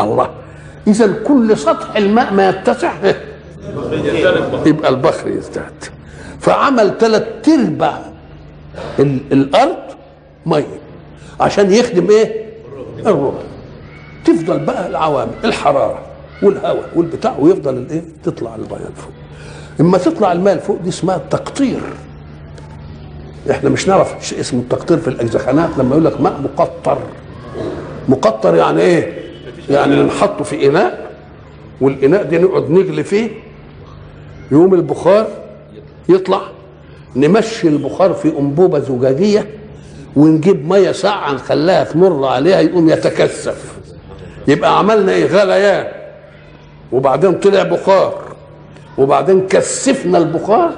الله. 0.00 0.30
إذا 0.86 1.12
كل 1.26 1.58
سطح 1.58 1.96
الماء 1.96 2.32
ما 2.34 2.48
يتسع. 2.48 2.92
يبقى 4.66 4.88
البخر 4.90 5.28
يزداد. 5.28 5.84
فعمل 6.40 6.94
ثلاث 7.00 7.24
ارباع 7.48 7.98
ال- 8.98 9.20
الأرض 9.32 9.76
مية. 10.46 10.80
عشان 11.40 11.72
يخدم 11.72 12.10
إيه؟ 12.10 12.39
الربع 13.06 13.38
تفضل 14.24 14.58
بقى 14.58 14.88
العوامل 14.88 15.32
الحرارة 15.44 15.98
والهواء 16.42 16.88
والبتاع 16.96 17.36
ويفضل 17.38 17.76
الإيه؟ 17.76 18.02
تطلع 18.24 18.54
الميه 18.54 18.66
لفوق. 18.76 19.12
إما 19.80 19.98
تطلع 19.98 20.32
الماء 20.32 20.54
لفوق 20.56 20.78
دي 20.82 20.88
اسمها 20.88 21.16
التقطير 21.16 21.80
إحنا 23.50 23.70
مش 23.70 23.88
نعرف 23.88 24.14
شيء 24.26 24.40
اسمه 24.40 24.60
التقطير 24.60 24.98
في 24.98 25.08
الاجزخانات 25.08 25.70
لما 25.78 25.90
يقول 25.90 26.04
لك 26.04 26.20
ماء 26.20 26.40
مقطر. 26.44 26.98
مقطر 28.08 28.54
يعني 28.54 28.80
إيه؟ 28.80 29.12
يعني 29.70 30.02
نحطه 30.02 30.44
في 30.44 30.66
إناء 30.68 31.10
والإناء 31.80 32.22
ده 32.24 32.38
نقعد 32.38 32.70
نجلي 32.70 33.04
فيه. 33.04 33.30
يقوم 34.52 34.74
البخار 34.74 35.26
يطلع. 36.08 36.40
نمشي 37.16 37.68
البخار 37.68 38.12
في 38.12 38.38
أنبوبة 38.38 38.78
زجاجية. 38.78 39.46
ونجيب 40.16 40.68
مية 40.68 40.92
ساقعه 40.92 41.32
نخليها 41.32 41.84
تمر 41.84 42.26
عليها 42.26 42.60
يقوم 42.60 42.88
يتكثف. 42.90 43.74
يبقى 44.48 44.78
عملنا 44.78 45.12
إيه؟ 45.12 45.26
غليان 45.26 45.86
وبعدين 46.92 47.32
طلع 47.34 47.62
بخار. 47.62 48.14
وبعدين 48.98 49.46
كثفنا 49.46 50.18
البخار 50.18 50.70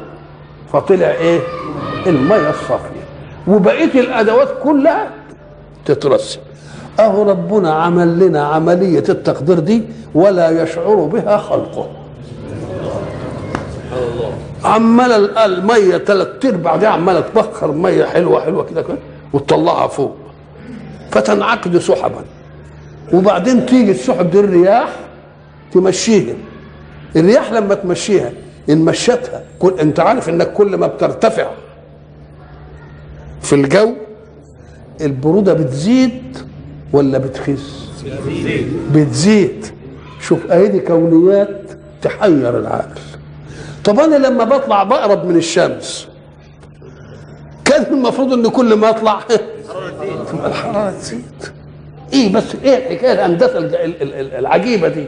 فطلع 0.73 1.07
إيه؟ 1.07 1.41
المية 2.07 2.51
الصافية. 2.51 3.03
وبقية 3.49 4.01
الأدوات 4.01 4.49
كلها 4.63 5.11
تترسب. 5.85 6.41
أهو 7.01 7.31
ربنا 7.31 7.75
عمل 7.75 8.19
لنا 8.19 8.45
عملية 8.45 9.05
التقدير 9.09 9.59
دي 9.59 9.83
ولا 10.15 10.63
يشعر 10.63 10.95
بها 10.95 11.37
خلقه. 11.39 11.89
عمال 14.65 15.13
ال- 15.13 15.39
الميه 15.39 15.99
ثلاث 15.99 16.29
أرباع 16.47 16.77
دي 16.77 16.87
عماله 16.87 17.21
تبخر 17.21 17.73
مية 17.73 18.05
حلوة 18.05 18.45
حلوة 18.45 18.65
كده 18.65 18.83
كده. 18.83 18.97
وتطلعها 19.33 19.87
فوق. 19.87 20.17
فتنعقد 21.11 21.79
سحبا. 21.79 22.25
وبعدين 23.13 23.67
تيجي 23.67 23.91
السحب 23.91 24.31
دي 24.31 24.41
الرياح 24.41 24.97
تمشيها. 25.73 26.35
الرياح 27.17 27.53
لما 27.53 27.75
تمشيها 27.75 28.33
إن 28.71 28.79
مشتها 28.79 29.45
كل 29.59 29.75
أنت 29.81 30.01
عارف 30.01 30.29
إنك 30.29 30.53
كل 30.53 30.77
ما 30.77 30.87
بترتفع 30.87 31.51
في 33.43 33.53
الجو 33.53 33.95
البرودة 35.01 35.53
بتزيد 35.53 36.39
ولا 36.93 37.19
بتخس؟ 37.19 37.89
بتزيد. 38.93 39.67
شوف 40.21 40.51
اهي 40.51 40.69
دي 40.69 40.81
كونيات 40.81 41.61
تحير 42.03 42.59
العقل. 42.59 43.01
طب 43.85 44.01
أنا 44.01 44.17
لما 44.17 44.45
بطلع 44.45 44.83
بقرب 44.83 45.25
من 45.25 45.37
الشمس 45.37 46.09
كان 47.73 47.93
المفروض 47.93 48.33
إن 48.33 48.49
كل 48.49 48.75
ما 48.75 48.91
تبقى 48.93 49.19
الحراره 50.47 50.91
تزيد 50.91 51.23
إيه 52.13 52.33
بس 52.33 52.45
إيه 52.65 52.77
الحكاية 52.77 53.13
الهندسة 53.13 53.53
العجيبة 54.39 54.89
دي. 54.89 55.05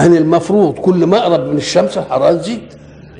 أنا 0.00 0.18
المفروض 0.18 0.74
كل 0.74 1.06
ما 1.06 1.18
أقرب 1.18 1.46
من 1.48 1.56
الشمس 1.56 1.98
الحراره 1.98 2.32
تزيد. 2.32 2.60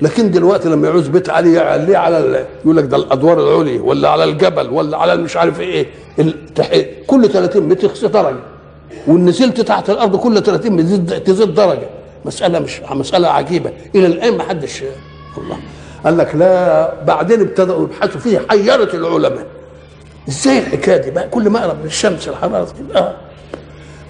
لكن 0.01 0.31
دلوقتي 0.31 0.69
لما 0.69 0.87
يعوز 0.87 1.07
بيت 1.07 1.29
عالي 1.29 1.53
يعليه 1.53 1.97
على 1.97 2.45
يقول 2.63 2.77
لك 2.77 2.83
ده 2.83 2.97
الأدوار 2.97 3.39
العليا 3.39 3.81
ولا 3.81 4.09
على 4.09 4.23
الجبل 4.23 4.69
ولا 4.69 4.97
على 4.97 5.15
مش 5.15 5.37
عارف 5.37 5.59
إيه 5.59 5.85
كل 7.07 7.29
30 7.29 7.63
متر 7.63 8.07
درجة. 8.07 8.39
وإن 9.07 9.25
نزلت 9.25 9.61
تحت 9.61 9.89
الأرض 9.89 10.15
كل 10.15 10.43
30 10.43 10.75
بتزيد 10.75 11.23
تزيد 11.23 11.53
درجة. 11.53 11.87
مسألة 12.25 12.59
مش 12.59 12.81
مسألة 12.91 13.27
عجيبة. 13.27 13.71
إلى 13.95 14.05
الآن 14.07 14.37
ما 14.37 14.43
حدش 14.43 14.83
الله 15.37 15.57
قال 16.05 16.17
لك 16.17 16.35
لا 16.35 16.93
بعدين 17.03 17.41
ابتدأوا 17.41 17.83
يبحثوا 17.83 18.19
فيه 18.21 18.41
حيرت 18.49 18.95
العلماء. 18.95 19.45
إزاي 20.29 20.59
الحكاية 20.59 20.97
دي؟ 20.97 21.11
بقى 21.11 21.29
كل 21.29 21.49
ما 21.49 21.59
اقرب 21.59 21.83
للشمس 21.83 22.27
الحراره 22.27 22.67
آه. 22.95 23.13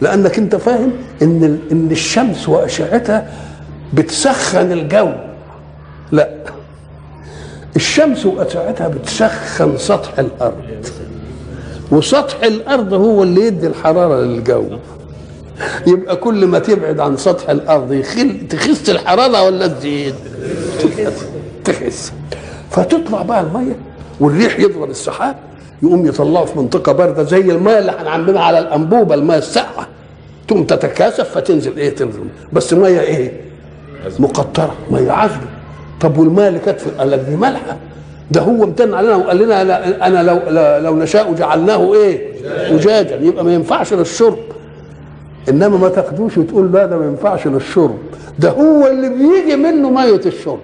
لأنك 0.02 0.38
أنت 0.38 0.56
فاهم 0.56 0.92
إن 1.22 1.60
إن 1.72 1.88
الشمس 1.92 2.50
وأشعتها 2.50 3.34
بتسخن 3.94 4.72
الجو. 4.72 5.10
لا. 6.12 6.30
الشمس 7.76 8.26
وأشعتها 8.26 8.88
بتسخن 8.88 9.78
سطح 9.78 10.20
الأرض. 10.20 10.64
وسطح 11.92 12.44
الأرض 12.44 12.94
هو 12.94 13.24
اللي 13.24 13.42
يدي 13.42 13.68
الحرارة 13.68 14.22
للجو. 14.22 14.64
يبقى 15.88 16.16
كل 16.16 16.46
ما 16.46 16.60
تبعد 16.60 17.00
عن 17.00 17.18
سطح 17.18 17.50
الأرض 17.50 17.92
يخل 17.94 18.48
تخس 18.50 18.90
الحرارة 18.90 19.44
ولا 19.44 19.68
تزيد. 19.68 20.16
تخس 21.68 22.14
فتطلع 22.72 23.22
بقى 23.22 23.42
المية 23.42 23.76
والريح 24.20 24.60
يضرب 24.60 24.90
السحاب 24.90 25.36
يقوم 25.84 26.06
يطلعه 26.06 26.46
في 26.46 26.60
منطقة 26.60 26.92
باردة 26.92 27.24
زي 27.24 27.40
المية 27.40 27.80
اللي 27.80 27.92
هنعملها 27.92 28.42
على 28.42 28.60
الأنبوبة 28.60 29.16
المية 29.16 29.38
الساقعة. 29.38 29.88
تقوم 30.48 30.64
تتكاثف 30.64 31.30
فتنزل 31.32 31.78
إيه؟ 31.78 31.96
تنزل 31.96 32.20
بس 32.54 32.74
مية 32.74 33.00
إيه؟ 33.00 33.32
مقطرة 34.20 34.76
مية 34.92 35.12
عذبه 35.12 35.48
طب 36.02 36.18
والمية 36.18 36.48
اللي 36.48 36.60
كانت 36.60 36.80
في 36.82 36.90
قال 36.90 37.26
دي 37.30 37.36
مالحه 37.36 37.78
ده 38.32 38.42
هو 38.42 38.64
امتن 38.64 38.94
علينا 38.94 39.16
وقال 39.16 39.38
لنا 39.38 39.62
أنا, 40.08 40.24
لو 40.24 40.40
لو 40.90 40.96
نشاء 41.04 41.34
جعلناه 41.34 41.94
إيه؟ 41.94 42.32
أجاجا. 42.76 43.16
يبقى 43.16 43.44
ما 43.44 43.54
ينفعش 43.54 43.94
للشرب. 43.94 44.38
إنما 45.50 45.78
ما 45.78 45.90
تاخدوش 45.90 46.38
وتقول 46.38 46.72
لا 46.74 46.86
ده 46.86 46.98
ما 46.98 47.06
ينفعش 47.06 47.48
للشرب. 47.48 47.98
ده 48.40 48.50
هو 48.50 48.88
اللي 48.88 49.10
بيجي 49.10 49.56
منه 49.56 49.90
مية 49.90 50.22
الشرب. 50.26 50.60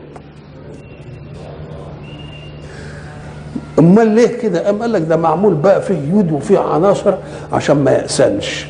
امال 3.79 4.07
ليه 4.07 4.27
كده؟ 4.27 4.65
قام 4.65 4.81
قال 4.81 4.93
لك 4.93 5.01
ده 5.01 5.17
معمول 5.17 5.53
بقى 5.53 5.81
فيه 5.81 5.97
يود 6.13 6.31
وفيه 6.31 6.59
عناصر 6.59 7.13
عشان 7.53 7.75
ما 7.83 7.91
يأسنش. 7.91 8.65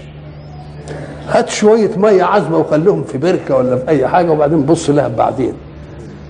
هات 1.27 1.49
شوية 1.49 1.89
مية 1.97 2.23
عذبه 2.23 2.57
وخليهم 2.57 3.03
في 3.03 3.17
بركة 3.17 3.55
ولا 3.57 3.75
في 3.75 3.87
أي 3.89 4.07
حاجة 4.07 4.31
وبعدين 4.31 4.61
بص 4.65 4.89
لها 4.89 5.07
بعدين. 5.07 5.53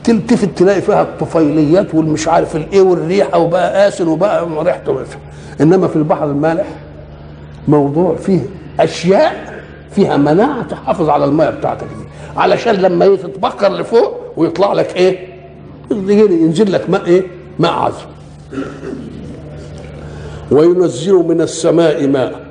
تلتفت 0.03 0.49
تلاقي 0.57 0.81
فيها 0.81 1.01
الطفيليات 1.01 1.95
والمش 1.95 2.27
عارف 2.27 2.55
الإيه 2.55 2.81
والريحة 2.81 3.37
وبقى 3.39 3.83
قاسن 3.83 4.07
وبقى 4.07 4.47
ريحته 4.63 4.93
مثلا 4.93 5.17
إنما 5.61 5.87
في 5.87 5.95
البحر 5.95 6.25
المالح 6.25 6.65
موضوع 7.67 8.15
فيه 8.15 8.39
أشياء 8.79 9.53
فيها 9.91 10.17
مناعة 10.17 10.63
تحافظ 10.63 11.09
على 11.09 11.25
المية 11.25 11.49
بتاعتك 11.49 11.83
دي. 11.83 12.05
علشان 12.39 12.75
لما 12.75 13.15
تتبخر 13.15 13.73
لفوق 13.73 14.17
ويطلع 14.37 14.73
لك 14.73 14.95
إيه؟ 14.95 15.27
ينزل 15.91 16.71
لك 16.71 16.89
ماء 16.89 17.05
إيه؟ 17.05 17.23
ماء 17.59 17.71
عذب. 17.71 17.95
وينزل 20.51 21.13
من 21.13 21.41
السماء 21.41 22.07
ماء 22.07 22.45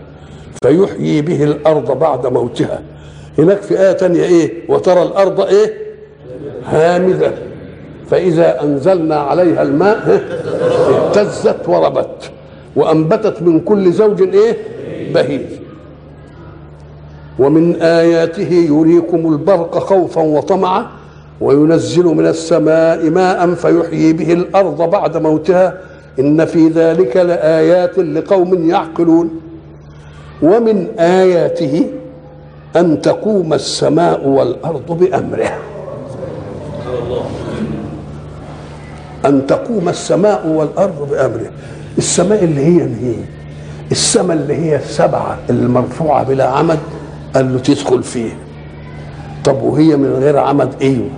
فيحيي 0.64 1.23
به 1.23 1.44
الأرض 1.44 1.99
بعد 1.99 2.26
موتها. 2.26 2.82
هناك 3.38 3.62
في 3.62 3.80
إيه 3.80 3.92
تانية 3.92 4.23
إيه؟ 4.23 4.52
وترى 4.68 5.02
الأرض 5.02 5.40
إيه؟ 5.40 5.75
هامدة. 6.66 7.32
فإذا 8.11 8.62
أنزلنا 8.62 9.16
عليها 9.16 9.62
الماء 9.62 10.23
اهتزت 10.90 11.68
وربت 11.68 12.30
وأنبتت 12.76 13.42
من 13.42 13.61
كل 13.61 13.92
زوج 13.92 14.23
إيه؟ 14.23 14.56
بهيج. 15.14 15.47
ومن 17.38 17.82
آياته 17.82 18.52
يريكم 18.52 19.32
البرق 19.32 19.78
خوفا 19.78 20.21
وطمعا 20.23 20.87
وينزل 21.40 22.04
من 22.04 22.26
السماء 22.26 23.10
ماء 23.10 23.54
فيحيي 23.54 24.12
به 24.12 24.32
الأرض 24.32 24.91
بعد 24.91 25.17
موتها. 25.17 25.92
إن 26.18 26.44
في 26.44 26.68
ذلك 26.68 27.16
لآيات 27.16 27.98
لقوم 27.98 28.70
يعقلون. 28.70 29.30
ومن 30.42 30.86
آياته 30.98 31.86
أن 32.76 33.02
تقوم 33.02 33.54
السماء 33.54 34.28
والأرض 34.28 34.98
بأمره. 34.98 35.58
أن 39.26 39.46
تقوم 39.46 39.88
السماء 39.88 40.46
والأرض 40.46 41.08
بأمره. 41.10 41.50
السماء 41.98 42.44
اللي 42.44 42.60
هي 42.60 42.82
هي 42.82 43.14
السماء 43.90 44.36
اللي 44.36 44.54
هي 44.54 44.76
السبعة 44.76 45.38
المرفوعة 45.50 46.25
بلا 46.25 46.44
عمد 46.44 46.78
قال 47.34 47.52
له 47.52 47.58
تدخل 47.58 48.02
فيه. 48.02 48.30
طب 49.44 49.62
وهي 49.62 49.96
من 49.96 50.12
غير 50.12 50.38
عمد 50.38 50.75
أيوه 50.82 51.08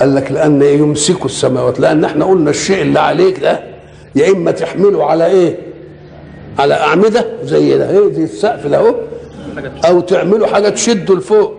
قال 0.00 0.14
لك 0.14 0.32
لأن 0.32 0.62
يمسكوا 0.62 1.26
السماوات. 1.26 1.80
لأن 1.80 2.04
إحنا 2.04 2.24
قلنا 2.24 2.50
الشيء 2.50 2.82
اللي 2.82 3.00
عليك 3.00 3.40
ده 3.40 3.60
يا 4.14 4.30
إما 4.32 4.50
تحمله 4.50 5.04
على 5.04 5.26
إيه؟ 5.26 5.56
على 6.58 6.74
أعمدة 6.74 7.26
زي 7.42 7.78
ده 7.78 7.90
إيه 7.90 8.12
زي 8.12 8.24
السقف 8.24 8.66
ده 8.66 8.76
أهو. 8.76 8.94
أو 9.84 10.00
تعمله 10.00 10.46
حاجة 10.46 10.68
تشده 10.68 11.14
لفوق. 11.14 11.54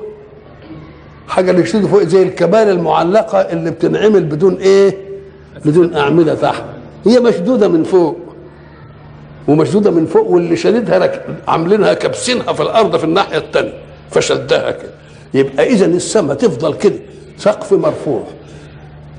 حاجة 1.27 1.51
اللي 1.51 1.63
تشده 1.63 1.87
فوق 1.87 2.03
زي 2.03 2.23
الكبال 2.23 2.59
المعلقة 2.69 3.37
اللي 3.39 3.71
بتنعمل 3.71 4.23
بدون 4.23 4.55
إيه؟ 4.55 4.97
بدون 5.65 5.95
أعمدة 5.95 6.35
تحت. 6.35 6.63
هي 7.05 7.19
مشدودة 7.19 7.67
من 7.67 7.83
فوق. 7.83 8.17
ومشدودة 9.47 9.91
من 9.91 10.05
فوق 10.05 10.27
واللي 10.27 10.55
شددها. 10.57 11.21
عاملينها 11.47 11.93
كابسينها 11.93 12.53
في 12.53 12.61
الأرض 12.63 12.95
في 12.97 13.03
الناحية 13.03 13.37
الثانية 13.37 13.73
فشدها 14.11 14.71
كده. 14.71 14.91
يبقى 15.33 15.67
اذا 15.67 15.85
السماء 15.85 16.35
تفضل 16.35 16.73
كده. 16.73 16.99
سقف 17.37 17.73
مرفوع. 17.73 18.23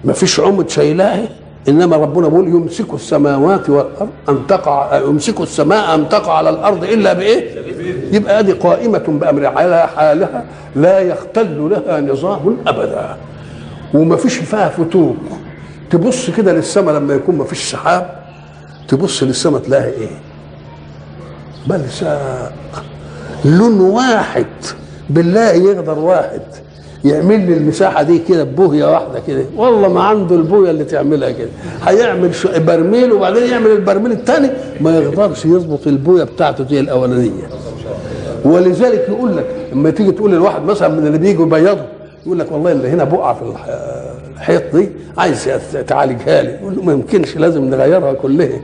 ما 0.05 0.13
فيش 0.13 0.41
عمد 0.41 0.71
شايلاه. 0.71 1.29
إنما 1.69 1.97
ربنا 1.97 2.29
بيقول 2.29 2.49
يمسك 2.49 2.95
السماوات 2.95 3.71
والأرض 3.71 4.09
أن 4.29 4.47
تقع 4.49 4.99
يمسك 4.99 5.41
السماء 5.41 5.95
أن 5.95 6.09
تقع 6.09 6.33
على 6.37 6.51
الأرض 6.51 6.85
إلا 6.85 7.13
بإيه؟ 7.13 7.55
يبقى 8.13 8.39
هذه 8.41 8.53
قائمة 8.53 8.99
بأمر 9.09 9.47
على 9.47 9.89
حالها 9.97 10.45
لا 10.77 10.99
يختل 11.01 11.69
لها 11.71 12.01
نظام 12.01 12.57
أبدا 12.67 13.17
وما 13.95 14.17
فيش 14.17 14.35
فيها 14.37 14.69
فتوق 14.69 15.17
تبص 15.91 16.31
كده 16.31 16.53
للسماء 16.53 16.95
لما 16.95 17.15
يكون 17.15 17.37
ما 17.37 17.45
فيش 17.45 17.71
سحاب 17.71 18.21
تبص 18.89 19.23
للسماء 19.23 19.61
تلاقي 19.61 19.91
إيه؟ 19.91 20.21
بلساء 21.67 22.53
لون 23.45 23.81
واحد 23.81 24.47
بالله 25.11 25.51
يقدر 25.51 25.99
واحد 25.99 26.43
يعمل 27.05 27.47
لي 27.51 27.57
المساحة 27.57 28.03
دي 28.03 28.19
كده 28.19 28.45
ببويه 28.45 28.85
واحدة 28.93 29.21
كده. 29.29 29.45
والله 29.57 29.89
ما 29.89 30.01
عنده 30.03 30.37
البويه 30.37 30.71
اللي 30.71 30.85
تعملها 30.85 31.31
كده. 31.31 31.49
هيعمل 31.85 32.31
برميل 32.67 33.13
وبعدين 33.13 33.43
يعمل 33.51 33.71
البرميل 33.71 34.13
الثاني 34.13 34.51
ما 34.81 34.99
يقدرش 34.99 35.45
يظبط 35.47 35.87
البويه 35.87 36.25
بتاعته 36.25 36.67
زي 36.71 36.81
الأولانية. 36.81 37.49
ولذلك 38.45 39.05
يقول 39.09 39.37
لك 39.37 39.47
لما 39.73 39.91
تيجي 39.91 40.13
تقول 40.13 40.31
للواحد 40.33 40.63
مثلا 40.65 40.89
من 40.89 41.07
اللي 41.07 41.19
بيجوا 41.19 41.47
يبيضوا 41.47 41.85
يقول 42.27 42.39
لك 42.39 42.53
والله 42.53 42.73
اللي 42.73 42.89
هنا 42.89 43.05
بقعه 43.05 43.35
في 43.35 43.43
الح- 43.43 43.69
الحيط 44.37 44.63
دي 44.77 44.89
عايز 45.19 45.49
تعالجها 45.87 46.43
لي. 46.43 46.49
يقول 46.63 46.77
له 46.77 46.83
ما 46.83 46.93
يمكنش 46.93 47.37
لازم 47.37 47.65
نغيرها 47.65 48.13
كلها. 48.13 48.61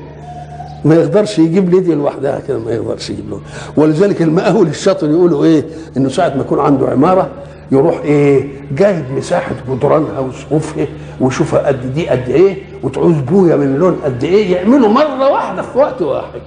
ما 0.84 0.94
يقدرش 0.94 1.38
يجيب 1.38 1.70
لي 1.74 1.80
دي 1.80 1.94
لوحدها 1.94 2.40
كده 2.48 2.58
ما 2.58 2.72
يقدرش 2.72 3.10
يجيب 3.10 3.30
له 3.30 3.40
ولذلك 3.76 4.22
المقاول 4.22 4.66
الشاطر 4.66 5.10
يقولوا 5.10 5.44
إيه؟ 5.44 5.64
إنه 5.96 6.08
ساعة 6.08 6.28
ما 6.28 6.40
يكون 6.40 6.60
عنده 6.60 6.88
عمارة 6.88 7.28
يروح 7.72 8.00
إيه 8.04 8.48
جايب 8.72 9.04
مساحة 9.16 9.54
جدرانها 9.70 10.18
وسقوفها 10.20 10.86
ويشوفها 11.20 11.66
قد 11.66 11.94
دي 11.94 12.08
قد 12.08 12.28
إيه 12.28 12.56
وتعوز 12.82 13.14
بويه 13.14 13.54
من 13.56 13.76
لون 13.76 14.00
قد 14.04 14.24
إيه 14.24 14.52
يعملوا 14.56 14.88
مرة 14.88 15.30
واحدة 15.32 15.62
في 15.62 15.78
وقت 15.78 16.02
واحد. 16.02 16.40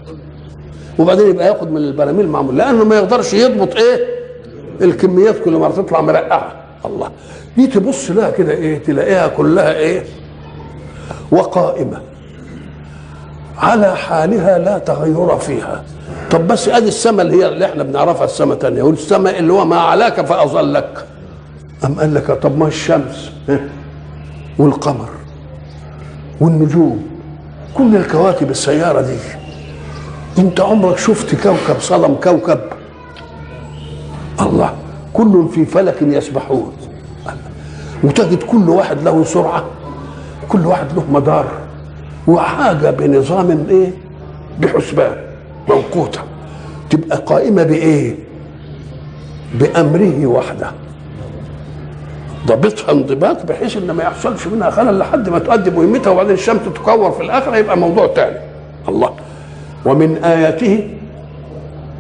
وبعدين 1.00 1.30
يبقى 1.30 1.48
ياخد 1.48 1.72
من 1.72 1.78
البراميل 1.78 2.28
معمول 2.28 2.58
لأنه 2.58 2.84
ما 2.84 2.96
يقدرش 2.96 3.34
يضبط 3.34 3.76
إيه 3.76 4.06
الكميات 4.82 5.40
كل 5.44 5.52
مرة 5.58 5.72
تطلع 5.72 6.02
مرقعة. 6.02 6.52
الله. 6.86 7.10
دي 7.58 7.68
تبص 7.68 8.12
لها 8.12 8.30
كده 8.30 8.52
إيه 8.52 8.78
تلاقيها 8.84 9.28
كلها 9.28 9.74
إيه 9.78 10.04
وقائمة. 11.32 12.02
على 13.58 13.96
حالها 13.96 14.58
لا 14.60 14.78
تغير 14.78 15.38
فيها. 15.38 15.84
طب 16.32 16.48
بس 16.48 16.70
ادي 16.70 16.88
السماء 16.88 17.26
اللي 17.26 17.44
هي 17.44 17.48
اللي 17.48 17.66
إحنا 17.66 17.84
بنعرفها 17.84 18.26
السماء 18.26 18.58
تانية 18.58 18.84
والسماء 18.84 19.40
اللي 19.40 19.54
هو 19.54 19.66
ما 19.66 19.80
علاك 19.80 20.26
فأظلك. 20.26 21.06
أم 21.86 22.00
قال 22.00 22.14
لك 22.14 22.32
طب 22.32 22.58
ما 22.58 22.68
الشمس؟ 22.68 23.32
والقمر 24.58 25.10
والنجوم 26.42 27.08
كل 27.74 27.96
الكواكب 27.96 28.52
السيارة 28.52 29.02
دي. 29.02 29.18
انت 30.38 30.60
عمرك 30.62 30.98
شفت 30.98 31.36
كوكب 31.36 31.80
صدم 31.80 32.16
كوكب؟ 32.16 32.60
الله 34.42 34.74
كل 35.14 35.48
في 35.54 35.66
فلك 35.66 36.02
يسبحون. 36.02 36.74
وتجد 38.04 38.44
كل 38.44 38.70
واحد 38.70 39.02
له 39.04 39.24
سرعة 39.24 39.64
كل 40.50 40.66
واحد 40.66 40.86
له 40.96 41.04
مدار. 41.12 41.46
وحاجة 42.28 42.90
بنظام 42.90 43.66
إيه؟ 43.70 43.92
بحسبان. 44.60 45.29
موقوتة. 45.70 46.20
تبقى 46.90 47.18
قائمة 47.18 47.64
بإيه؟ 47.64 48.16
بأمره 49.60 50.26
وحده. 50.26 50.72
ضابطها 52.48 52.92
انضباط 52.92 53.46
بحيث 53.46 53.78
إن 53.78 53.92
ما 53.92 54.04
يحصلش 54.04 54.48
منها 54.48 54.70
خلل 54.70 55.00
لحد 55.00 55.30
ما 55.30 55.40
تؤدي 55.40 55.70
مهمتها 55.70 56.12
وبعدين 56.12 56.34
الشمس 56.34 56.60
تكور 56.76 57.12
في 57.12 57.24
الآخرة 57.24 57.58
يبقى 57.58 57.78
موضوع 57.78 58.08
تاني. 58.08 58.38
الله. 58.90 59.10
ومن 59.86 60.18
آياته 60.24 60.90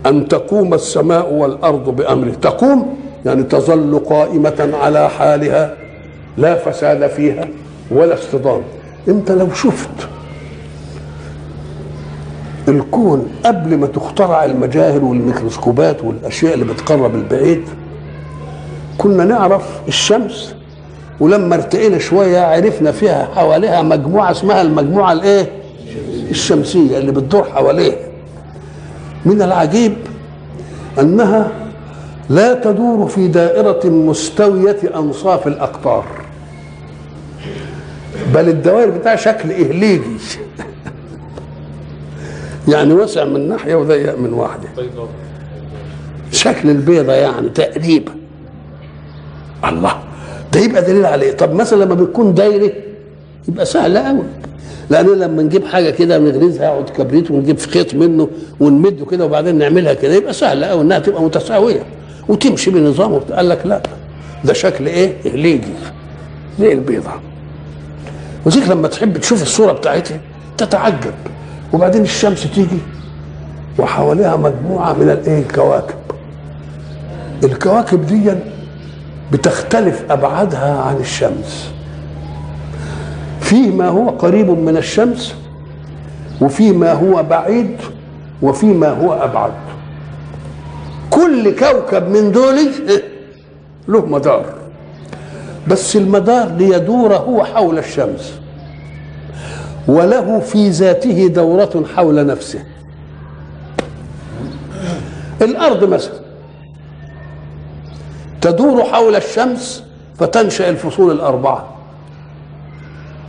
أن 0.05 0.27
تقوم 0.27 0.73
السماء 0.73 1.33
والأرض 1.33 1.89
بأمره. 1.89 2.31
تقوم 2.41 2.97
يعني 3.25 3.43
تظل 3.43 3.99
قائمة 3.99 4.69
على 4.81 5.09
حالها 5.09 5.73
لا 6.37 6.55
فساد 6.55 7.07
فيها 7.07 7.47
ولا 7.91 8.13
اصطدام. 8.13 8.61
أنت 9.07 9.31
لو 9.31 9.53
شفت 9.53 10.09
الكون 12.69 13.27
قبل 13.45 13.77
ما 13.77 13.87
تخترع 13.87 14.45
المجاهر 14.45 15.03
والميكروسكوبات 15.03 16.03
والأشياء 16.03 16.53
اللي 16.53 16.65
بتقرب 16.65 17.15
البعيد 17.15 17.61
كنا 18.97 19.25
نعرف 19.25 19.63
الشمس 19.87 20.55
ولما 21.19 21.55
ارتقينا 21.55 21.97
شوية 21.97 22.39
عرفنا 22.39 22.91
فيها 22.91 23.29
حواليها 23.35 23.81
مجموعة 23.81 24.31
اسمها 24.31 24.61
المجموعة 24.61 25.11
الإيه؟ 25.13 25.49
الشمسية 26.31 26.97
اللي 26.97 27.11
بتدور 27.11 27.43
حواليها. 27.43 27.95
من 29.25 29.41
العجيب 29.41 29.93
أنها 30.99 31.51
لا 32.29 32.53
تدور 32.53 33.07
في 33.07 33.27
دائرة 33.27 33.89
مستوية 33.89 34.77
أنصاف 34.95 35.47
الأقطار 35.47 36.05
بل 38.33 38.49
الدوائر 38.49 38.89
بتاعها 38.89 39.15
شكل 39.15 39.51
إهليجي. 39.51 40.17
يعني 42.71 42.93
واسع 42.93 43.25
من 43.25 43.47
ناحية 43.49 43.75
وضيق 43.75 44.17
من 44.17 44.33
واحدة. 44.33 44.69
بيضاء 44.77 45.07
شكل 46.31 46.69
البيضة 46.69 47.13
يعني 47.13 47.49
تقريبا. 47.49 48.11
الله. 49.65 49.95
ده 50.53 50.59
يبقى 50.59 50.81
دليل 50.81 51.05
على 51.05 51.25
إيه 51.25 51.37
طب 51.37 51.53
مثلا 51.53 51.83
لما 51.83 51.95
بتكون 51.95 52.33
دايرة 52.33 52.71
يبقى 53.47 53.65
سهل 53.65 53.97
قوي 53.97 54.23
لأن 54.89 55.05
لما 55.05 55.43
نجيب 55.43 55.65
حاجة 55.65 55.89
كده 55.89 56.17
نغرزها 56.19 56.67
عود 56.67 56.89
كبريت 56.89 57.31
ونجيب 57.31 57.57
في 57.57 57.67
خيط 57.69 57.93
منه 57.95 58.27
ونمده 58.59 59.05
كده 59.05 59.25
وبعدين 59.25 59.55
نعملها 59.57 59.93
كده 59.93 60.13
يبقى 60.13 60.33
سهل 60.33 60.65
قوي 60.65 60.81
إنها 60.81 60.99
تبقى 60.99 61.21
متساوية. 61.23 61.83
وتمشي 62.27 62.71
بنظام. 62.71 63.15
قال 63.19 63.49
لك 63.49 63.61
لا. 63.65 63.81
ده 64.45 64.53
شكل 64.53 64.87
إيه؟ 64.87 65.13
إهليجي. 65.25 65.67
زي 66.59 66.73
البيضة؟ 66.73 67.11
وزيك 68.45 68.69
لما 68.69 68.87
تحب 68.87 69.17
تشوف 69.17 69.41
الصورة 69.41 69.71
بتاعتها 69.71 70.19
تتعجب. 70.57 71.13
وبعدين 71.73 72.01
الشمس 72.01 72.43
تيجي 72.55 72.79
وحواليها 73.79 74.35
مجموعة 74.35 74.93
من 74.93 75.09
الايه 75.09 75.39
الكواكب. 75.39 75.95
الكواكب 77.43 78.05
دي 78.05 78.31
بتختلف 79.31 80.05
أبعادها 80.09 80.81
عن 80.81 80.95
الشمس. 80.95 81.71
فيه 83.41 83.71
ما 83.71 83.87
هو 83.87 84.09
قريب 84.09 84.49
من 84.49 84.77
الشمس 84.77 85.35
وفيه 86.41 86.71
ما 86.71 86.93
هو 86.93 87.23
بعيد 87.23 87.77
وفيه 88.41 88.73
ما 88.73 88.89
هو 88.89 89.13
أبعد. 89.13 89.51
كل 91.09 91.55
كوكب 91.55 92.09
من 92.09 92.31
دول 92.31 92.55
له 93.87 94.05
مدار. 94.05 94.45
بس 95.67 95.95
المدار 95.95 96.47
ليدور 96.47 97.15
هو 97.15 97.43
حول 97.43 97.77
الشمس. 97.77 98.38
وله 99.87 100.39
في 100.39 100.69
ذاته 100.69 101.27
دورة 101.27 101.83
حول 101.95 102.25
نفسه. 102.25 102.63
الأرض 105.41 105.83
مثلا 105.83 106.19
تدور 108.41 108.83
حول 108.83 109.15
الشمس 109.15 109.83
فتنشأ 110.17 110.69
الفصول 110.69 111.11
الأربعة. 111.11 111.75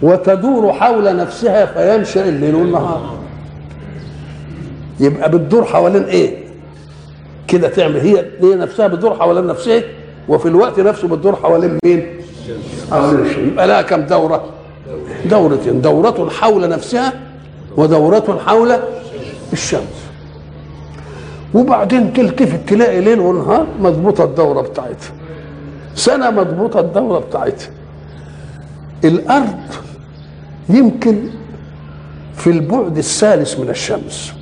وتدور 0.03 0.73
حول 0.73 1.17
نفسها 1.17 1.67
فينشأ 1.67 2.29
الليل 2.29 2.55
والنهار. 2.55 3.19
يبقى 5.01 5.31
بتدور 5.31 5.65
حوالين 5.65 6.03
إيه؟ 6.03 6.39
كده 7.49 7.69
تعمل 7.69 7.97
هي 7.97 8.27
هي 8.41 8.55
نفسها 8.55 8.87
بتدور 8.87 9.15
حوالين 9.15 9.47
نفسها 9.47 9.83
وفي 10.29 10.49
الوقت 10.49 10.81
نفسه 10.81 11.09
بتدور 11.09 11.37
حوالين 11.37 11.79
مين؟ 11.85 12.07
حوالين 12.91 13.27
الشمس. 13.27 13.39
يبقى 13.39 13.67
لها 13.67 13.83
كم 13.83 14.01
دورة؟ 14.03 14.45
دورتين 15.31 15.81
دورة 15.81 16.29
حول 16.31 16.69
نفسها 16.69 17.13
ودورة 17.77 18.39
حول 18.47 18.77
الشمس. 19.53 20.01
وبعدين 21.55 22.13
تلتفت 22.13 22.69
تلاقي 22.69 23.01
ليل 23.01 23.21
ونهار 23.21 23.67
مضبوطة 23.81 24.25
الدورة 24.25 24.61
بتاعتها. 24.63 25.13
سنة 25.95 26.31
مضبوطة 26.31 26.81
الدورة 26.81 27.19
بتاعتها. 27.19 27.69
الأرض 29.05 29.59
يمكن 30.69 31.29
في 32.37 32.51
البعد 32.51 32.99
الثالث 32.99 33.61
من 33.61 33.69
الشمس. 33.71 34.33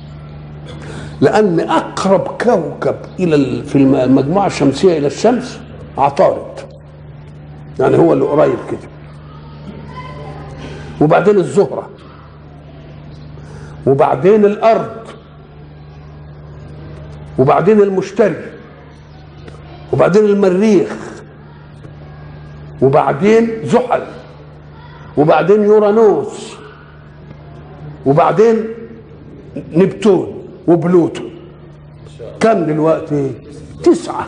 لأن 1.21 1.59
أقرب 1.59 2.27
كوكب 2.41 2.95
إلى 3.19 3.63
في 3.63 3.75
الم- 3.75 3.95
المجموعة 3.95 4.47
الشمسية 4.47 4.97
إلى 4.97 5.07
الشمس 5.07 5.59
عطارد. 5.97 6.59
يعني 7.79 7.97
هو 7.97 8.13
اللي 8.13 8.25
قريب 8.25 8.57
كده. 8.71 8.88
وبعدين 11.01 11.37
الزهرة. 11.37 11.89
وبعدين 13.87 14.45
الأرض. 14.45 15.07
وبعدين 17.39 17.81
المشتري. 17.81 18.51
وبعدين 19.93 20.25
المريخ. 20.25 20.95
وبعدين 22.81 23.49
زحل. 23.65 24.01
وبعدين 25.17 25.63
يورانوس. 25.63 26.53
وبعدين 28.05 28.65
نبتون 29.71 30.47
وبلوتو. 30.67 31.23
كم 32.39 32.65
دلوقتي؟ 32.65 33.31
تسعة. 33.83 34.25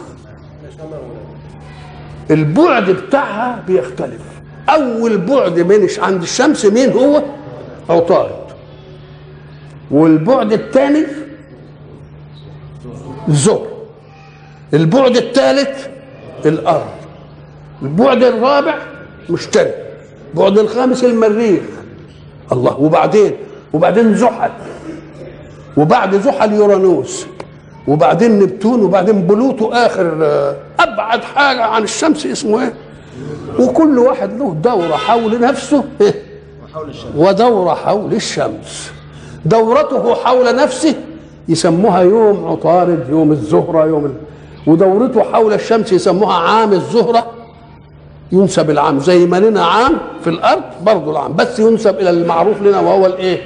البعد 2.32 2.90
بتاعها 2.90 3.64
بيختلف. 3.68 4.31
أول 4.69 5.17
بعد 5.17 5.60
من 5.60 5.88
عند 6.00 6.21
الشمس 6.21 6.65
مين 6.65 6.91
هو؟ 6.91 7.21
عطارد 7.89 8.41
والبعد 9.91 10.54
الثاني 10.54 11.06
الزهر 13.28 13.67
البعد 14.74 15.17
الثالث 15.17 15.88
الأرض. 16.45 16.89
البعد 17.82 18.24
الرابع؟ 18.24 18.78
مشتري. 19.30 19.71
البعد 20.34 20.58
الخامس؟ 20.58 21.04
المريخ. 21.04 21.62
الله. 22.52 22.80
وبعدين؟ 22.80 23.32
وبعدين 23.74 24.15
زحل. 24.15 24.52
وبعد 25.78 26.15
زحل 26.21 26.54
يورانوس. 26.54 27.26
وبعدين 27.88 28.39
نبتون. 28.39 28.84
وبعدين 28.84 29.21
بلوتو 29.28 29.71
آخر 29.74 30.19
آه، 30.24 30.56
أبعد 30.80 31.24
حاجة 31.24 31.62
عن 31.63 31.84
الشمس 31.84 32.26
اسمه 32.26 32.62
إيه؟ 32.62 32.74
وكل 33.60 34.00
واحد 34.00 34.38
له 34.40 34.54
دورة 34.64 34.96
حول 34.96 35.42
نفسه 35.42 35.84
إيه؟ 36.02 36.14
ودورة 37.16 37.74
حول 37.74 38.14
الشمس. 38.14 38.92
دورته 39.46 40.16
حول 40.16 40.56
نفسه 40.56 40.96
يسموها 41.50 42.02
يوم 42.02 42.46
عطارد 42.48 43.06
يوم 43.10 43.32
الزهرة 43.32 43.86
يوم 43.86 44.06
ال... 44.06 44.14
ودورته 44.68 45.24
حول 45.24 45.54
الشمس 45.54 45.92
يسموها 45.94 46.34
عام 46.34 46.74
الزهرة. 46.74 47.26
ينسب 48.32 48.70
العام 48.70 49.00
زي 49.00 49.26
ما 49.26 49.40
لنا 49.40 49.66
عام 49.66 49.98
في 50.24 50.30
الأرض 50.30 50.64
برضه 50.82 51.12
العام 51.12 51.34
بس 51.36 51.60
ينسب 51.60 52.00
إلى 52.00 52.10
المعروف 52.10 52.62
لنا 52.62 52.80
وهو 52.80 53.06
الايه 53.06 53.42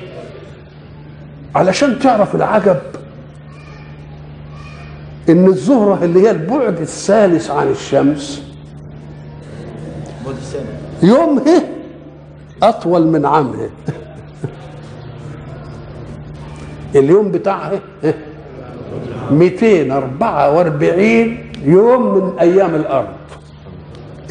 علشان 1.56 2.00
تعرف 2.00 2.36
العجب 2.36 2.78
إن 5.30 5.46
الزهرة 5.48 6.00
اللي 6.04 6.22
هي 6.22 6.32
البعد 6.32 6.82
الثالث 6.82 7.52
عن 7.52 7.68
الشمس 7.72 8.42
يومها 11.04 11.62
أطول 12.64 13.08
من 13.08 13.26
عامها 13.26 13.70
اليوم 16.96 17.32
بتاعها 17.32 17.80
244 19.32 21.38
يوم 21.66 22.14
من 22.16 22.40
أيام 22.40 22.76
الأرض. 22.76 23.08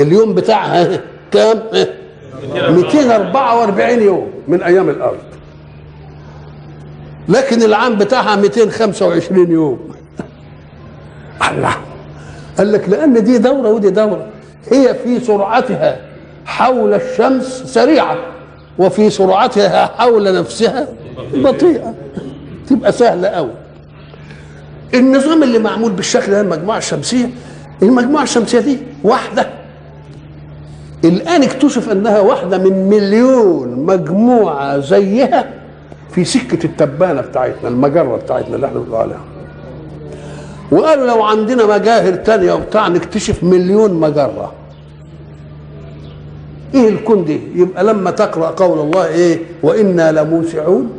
اليوم 0.00 0.34
بتاعها 0.34 1.00
كام؟ 1.32 1.62
244 2.54 4.02
يوم 4.02 4.30
من 4.48 4.62
أيام 4.62 4.88
الأرض. 4.88 5.18
لكن 7.28 7.62
العام 7.62 7.94
بتاعها 7.98 8.36
225 8.36 9.50
يوم. 9.50 9.78
الله. 11.50 11.74
قال 12.58 12.72
لك 12.72 12.88
لأن 12.88 13.24
دي 13.24 13.38
دورة 13.38 13.68
ودي 13.68 13.90
دورة. 13.90 14.26
هي 14.70 14.94
في 14.94 15.20
سرعتها 15.20 15.96
حول 16.46 16.94
الشمس 16.94 17.44
سريعة 17.66 18.16
وفي 18.78 19.10
سرعتها 19.10 19.86
حول 19.86 20.34
نفسها 20.38 20.88
بطيئة. 21.34 21.94
تبقى 22.70 22.92
سهلة 22.92 23.28
قوي. 23.28 23.50
النظام 24.94 25.42
اللي 25.42 25.58
معمول 25.58 25.92
بالشكل 25.92 26.32
ده 26.32 26.40
المجموعة 26.40 26.78
الشمسية 26.78 27.30
المجموعة 27.82 28.22
الشمسية 28.22 28.60
دي 28.60 28.78
واحدة. 29.04 29.46
الآن 31.04 31.42
اكتشف 31.42 31.90
أنها 31.90 32.20
واحدة 32.20 32.58
من 32.58 32.88
مليون 32.88 33.68
مجموعة 33.86 34.78
زيها 34.78 35.50
في 36.10 36.24
سكة 36.24 36.66
التبانة 36.66 37.20
بتاعتنا 37.20 37.68
المجرة 37.68 38.16
بتاعتنا 38.16 38.56
اللي 38.56 38.66
إحنا 38.66 38.78
بنقول 38.78 39.00
عليها. 39.00 39.20
وقالوا 40.70 41.06
لو 41.06 41.22
عندنا 41.22 41.66
مجاهر 41.66 42.14
تانية 42.14 42.52
وبتاع 42.52 42.88
نكتشف 42.88 43.44
مليون 43.44 43.94
مجرة. 43.94 44.52
إيه 46.74 46.88
الكون 46.88 47.24
دي؟ 47.24 47.40
يبقى 47.54 47.84
لما 47.84 48.10
تقرأ 48.10 48.46
قول 48.50 48.78
الله 48.78 49.06
إيه؟ 49.06 49.38
وإنا 49.62 50.12
لموسعون. 50.12 50.90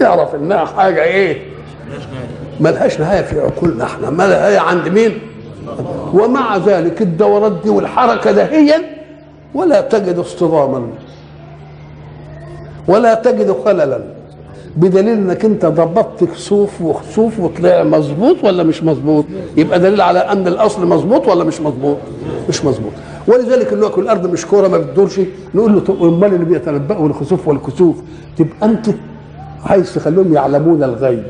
يعرف 0.00 0.34
إنها 0.34 0.64
حاجة 0.64 1.04
إيه؟ 1.04 1.42
ملهاش 2.60 3.00
نهاية 3.00 3.22
في 3.22 3.40
عقولنا 3.40 3.84
إحنا. 3.84 4.10
ما 4.10 4.22
لها 4.22 4.38
نهاية 4.38 4.58
عند 4.58 4.88
مين؟ 4.88 5.18
ومع 6.12 6.56
ذلك 6.56 7.02
الدورات 7.02 7.52
دي 7.62 7.70
والحركة 7.70 8.32
دهيا 8.32 8.82
ولا 9.54 9.80
تجد 9.80 10.18
اصطداما 10.18 10.88
ولا 12.88 13.14
تجد 13.14 13.56
خللا. 13.64 14.00
بدليل 14.76 15.08
إنك 15.08 15.44
أنت 15.44 15.66
ضبطت 15.66 16.24
كسوف 16.24 16.82
وخسوف 16.82 17.40
وطلع 17.40 17.82
مظبوط 17.82 18.44
ولا 18.44 18.62
مش 18.62 18.82
مظبوط؟ 18.82 19.24
يبقى 19.56 19.80
دليل 19.80 20.00
على 20.00 20.18
أن 20.18 20.48
الأصل 20.48 20.86
مظبوط 20.86 21.28
ولا 21.28 21.44
مش 21.44 21.60
مظبوط؟ 21.60 21.96
مش 22.48 22.64
مظبوط. 22.64 22.92
ولذلك 23.26 23.72
اللي 23.72 23.86
هو 23.86 23.90
كل 23.90 24.02
الأرض 24.02 24.26
مش 24.32 24.46
كورة 24.46 24.68
ما 24.68 24.78
بتدورش. 24.78 25.20
نقول 25.54 25.72
له 25.74 26.08
أمال 26.08 26.34
اللي 26.34 26.44
بيتنبأوا 26.44 27.06
الخسوف 27.08 27.48
والكسوف؟ 27.48 27.96
تبقى 28.38 28.56
أنت 28.68 28.86
عايز 29.66 29.94
تخليهم 29.94 30.34
يعلمون 30.34 30.82
الغيب. 30.82 31.24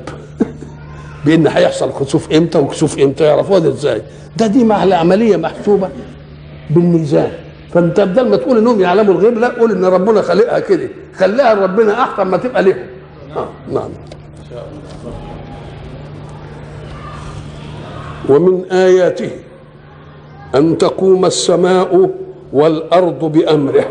بأن 1.27 1.47
هيحصل 1.47 1.93
خسوف 1.93 2.33
إمتى 2.33 2.59
وكسوف 2.59 2.99
إمتى 2.99 3.25
يعرفوها 3.25 3.59
ده 3.59 3.69
إزاي؟ 3.69 4.03
ده 4.37 4.47
دي 4.47 4.65
مع 4.65 4.85
العملية 4.85 5.37
محسوبة 5.37 5.89
بالميزان. 6.71 7.31
فأنت 7.75 8.01
بدل 8.01 8.29
ما 8.29 8.37
تقول 8.37 8.59
إنهم 8.59 8.81
يعلموا 8.81 9.15
الغيب 9.15 9.39
لا 9.39 9.49
قول 9.49 9.73
إن 9.73 9.85
ربنا 9.85 10.23
خلقها 10.23 10.59
كده. 10.59 10.89
خليها 11.17 11.55
ربنا 11.55 12.03
أحسن 12.03 12.23
ما 12.23 12.37
تبقى 12.37 12.63
لهم 12.63 12.92
آه 13.37 13.49
نعم. 13.73 13.91
ومن 18.29 18.65
آياته 18.73 19.31
أن 20.55 20.79
تقوم 20.79 21.25
السماء 21.25 22.11
والأرض 22.53 23.25
بأمره. 23.25 23.85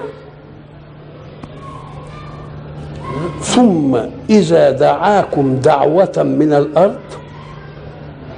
ثم 3.41 3.97
إذا 4.29 4.71
دعاكم 4.71 5.55
دعوة 5.55 6.13
من 6.17 6.53
الأرض 6.53 6.99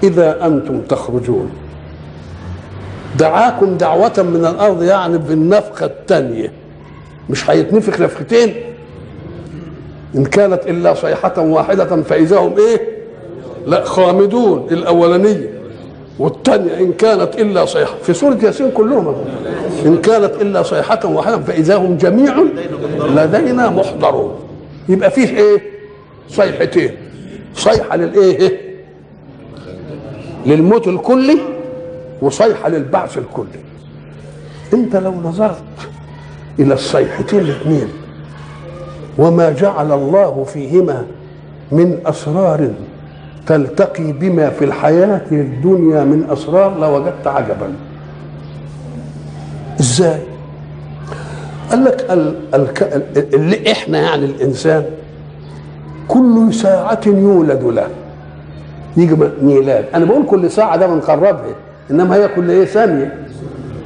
إذا 0.04 0.46
أنتم 0.46 0.82
تخرجون. 0.82 1.50
دعاكم 3.20 3.78
دعوة 3.78 4.14
من 4.18 4.46
الأرض 4.46 4.84
يعني 4.84 5.18
بالنفخة 5.18 5.86
الثانية 5.86 6.52
مش 7.30 7.50
هيتنفخ 7.50 8.02
نفختين؟ 8.02 8.73
إن 10.16 10.26
كانت 10.26 10.68
إلا 10.68 10.94
صيحة 10.94 11.42
واحدة 11.42 12.02
فإذا 12.02 12.38
هم 12.38 12.56
إيه؟ 12.58 12.82
لا 13.68 13.84
خامدون 13.84 14.68
الأولانية. 14.72 15.50
والثانية 16.20 16.78
إن 16.80 16.94
كانت 16.94 17.40
إلا 17.40 17.66
صيحة. 17.66 17.96
في 18.04 18.14
سورة 18.14 18.38
ياسين 18.44 18.72
كلهم 18.72 19.16
إن 19.86 19.98
كانت 19.98 20.42
إلا 20.42 20.64
صيحة 20.64 21.00
واحدة 21.06 21.40
فإذا 21.40 21.76
هم 21.76 21.98
جميع 21.98 22.36
لدينا 23.16 23.70
محضرون. 23.70 24.40
يبقى 24.90 25.12
فيه 25.12 25.38
إيه؟ 25.38 25.62
صيحتين. 26.30 26.92
صيحة 27.56 27.96
للإيه؟ 27.96 28.62
للموت 30.46 30.88
الكلي 30.88 31.38
وصيحة 32.22 32.70
للبعث 32.70 33.18
الكلي. 33.18 33.64
أنت 34.74 34.96
لو 34.96 35.12
نظرت 35.12 35.64
إلى 36.60 36.74
الصيحتين 36.74 37.40
الاثنين 37.40 37.88
وما 39.18 39.50
جعل 39.50 39.92
الله 39.92 40.44
فيهما 40.54 41.06
من 41.72 41.98
أسرار 42.06 42.70
تلتقي 43.48 44.12
بما 44.12 44.50
في 44.50 44.66
الحياة 44.66 45.22
الدنيا 45.32 46.04
من 46.04 46.28
أسرار 46.30 46.80
لوجدت 46.80 47.28
عجبا. 47.28 47.74
إزاي؟ 49.80 50.20
قال 51.72 51.84
لك 51.84 52.06
ال 52.12 52.36
ال 52.56 52.68
اللي 53.36 53.72
إحنا 53.72 53.98
يعني 54.02 54.26
الإنسان 54.26 54.86
كل 56.08 56.54
ساعة 56.54 57.00
يولد 57.08 57.64
له. 57.64 57.88
يجي 58.98 59.16
ميلاد. 59.42 59.86
أنا 59.96 60.06
بقول 60.06 60.26
كل 60.26 60.52
ساعة 60.52 60.78
ده 60.78 60.88
بنقربها 60.88 61.56
إنما 61.92 62.16
هي 62.16 62.28
كل 62.28 62.50
إيه؟ 62.50 62.66
ثانية. 62.66 63.14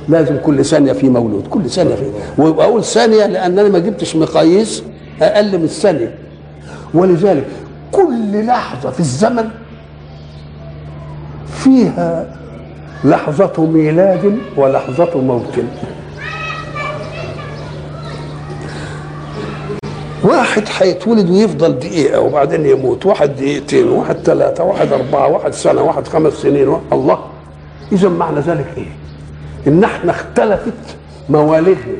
لازم 0.09 0.37
كل 0.37 0.65
ثانية 0.65 0.93
في 0.93 1.09
مولود 1.09 1.47
كل 1.47 1.69
ثانية 1.69 1.95
في 1.95 2.03
وأقول 2.37 2.83
ثانية 2.83 3.25
لأن 3.25 3.59
أنا 3.59 3.69
ما 3.69 3.79
جبتش 3.79 4.15
مقاييس. 4.15 4.83
أقل 5.21 5.57
من 5.57 5.63
الثانية 5.63 6.15
ولذلك 6.93 7.45
كل 7.91 8.45
لحظة 8.45 8.89
في 8.89 8.99
الزمن 8.99 9.49
فيها 11.47 12.37
لحظة 13.03 13.65
ميلاد 13.65 14.37
ولحظة 14.57 15.21
موت. 15.21 15.59
واحد 20.23 20.63
هيتولد 20.77 21.29
ويفضل 21.29 21.79
دقيقة 21.79 22.19
وبعدين 22.19 22.65
يموت 22.65 23.05
واحد 23.05 23.35
دقيقتين 23.35 23.87
واحد 23.87 24.15
ثلاثة 24.15 24.63
واحد 24.63 24.93
أربعة 24.93 25.27
واحد 25.27 25.53
سنة 25.53 25.81
واحد 25.81 26.07
خمس 26.07 26.33
سنين 26.33 26.67
واحد 26.67 26.83
الله. 26.93 27.19
إذا 27.91 28.09
معنى 28.09 28.39
ذلك 28.39 28.67
إيه؟ 28.77 28.91
إن 29.67 29.83
إحنا 29.83 30.11
اختلفت 30.11 30.73
موالدنا 31.29 31.97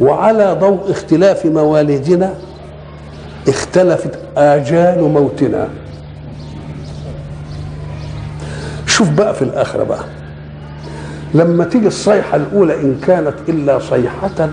وعلى 0.00 0.56
ضوء 0.60 0.90
اختلاف 0.90 1.46
موالدنا 1.46 2.34
اختلفت 3.48 4.18
آجال 4.36 5.02
موتنا. 5.02 5.68
شوف 8.86 9.10
بقى 9.10 9.34
في 9.34 9.42
الآخرة 9.42 9.84
بقى. 9.84 10.04
لما 11.34 11.64
تيجي 11.64 11.86
الصيحة 11.86 12.36
الأولى 12.36 12.74
إن 12.74 13.00
كانت 13.06 13.34
إلا 13.48 13.78
صيحة 13.78 14.48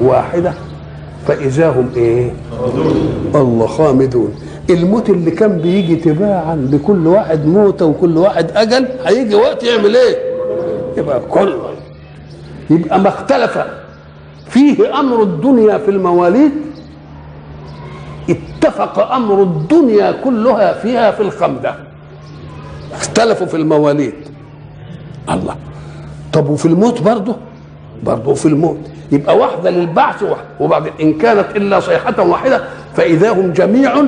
واحدة 0.00 0.52
فإذا 1.26 1.68
هم 1.70 1.90
إيه؟ 1.96 2.30
الله 3.34 3.66
خامدون. 3.66 4.34
الموت 4.70 5.10
اللي 5.10 5.30
كان 5.30 5.58
بيجي 5.58 5.96
تباعا 5.96 6.68
لكل 6.72 7.06
واحد 7.06 7.46
موتة 7.46 7.86
وكل 7.86 8.16
واحد 8.18 8.50
أجل 8.56 8.88
هيجي 9.06 9.34
وقت 9.34 9.62
يعمل 9.64 9.96
إيه؟ 9.96 10.16
يبقى 10.96 11.20
كله. 11.30 11.70
يبقى 12.70 13.00
ما 13.00 13.08
اختلف. 13.08 13.58
فيه 14.48 15.00
أمر 15.00 15.22
الدنيا 15.22 15.78
في 15.78 15.90
المواليد 15.90 16.52
اتفق 18.30 19.12
أمر 19.12 19.42
الدنيا 19.42 20.12
كلها 20.24 20.72
فيها 20.72 21.10
في 21.10 21.20
الخمدة. 21.20 21.74
اختلفوا 22.92 23.46
في 23.46 23.56
المواليد. 23.56 24.14
الله. 25.30 25.56
طب 26.32 26.48
وفي 26.48 26.66
الموت 26.66 27.02
برضه؟ 27.02 27.36
برضه 28.02 28.34
في 28.34 28.46
الموت. 28.46 28.78
يبقى 29.12 29.36
واحدة 29.36 29.70
للبعث 29.70 30.24
وبعدين 30.60 30.92
إن 31.00 31.14
كانت 31.18 31.56
إلا 31.56 31.80
صيحة 31.80 32.22
واحدة 32.22 32.64
فإذا 32.94 33.32
هم 33.32 33.52
جميع 33.52 34.02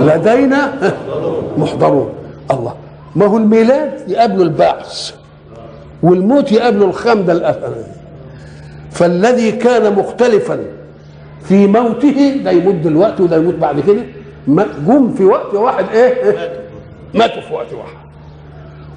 لدينا 0.00 0.72
محضرون. 1.58 2.12
الله. 2.50 2.74
ما 3.16 3.26
هو 3.26 3.36
الميلاد؟ 3.36 4.10
يقابله 4.10 4.42
البعث. 4.42 5.12
والموت 6.02 6.52
يقابله 6.52 6.84
الخمدة 6.86 7.32
الأثرية. 7.32 7.95
فالذي 8.96 9.52
كان 9.52 9.92
مختلفا 9.94 10.58
في 11.44 11.66
موته 11.66 12.40
ده 12.44 12.50
يموت 12.50 12.74
دلوقتي 12.74 13.22
وده 13.22 13.36
يموت 13.36 13.54
بعد 13.54 13.80
كده 13.80 14.02
جم 14.86 15.14
في 15.14 15.24
وقت 15.24 15.54
واحد 15.54 15.84
إيه؟ 15.94 16.34
ماتوا 17.14 17.40
في 17.42 17.54
وقت 17.54 17.72
واحد. 17.72 17.96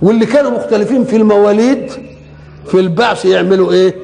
واللي 0.02 0.26
كانوا 0.26 0.52
مختلفين 0.52 1.04
في 1.04 1.16
المواليد 1.16 1.92
في 2.66 2.80
البعث 2.80 3.26
يعملوا 3.26 3.72
إيه؟ 3.72 3.96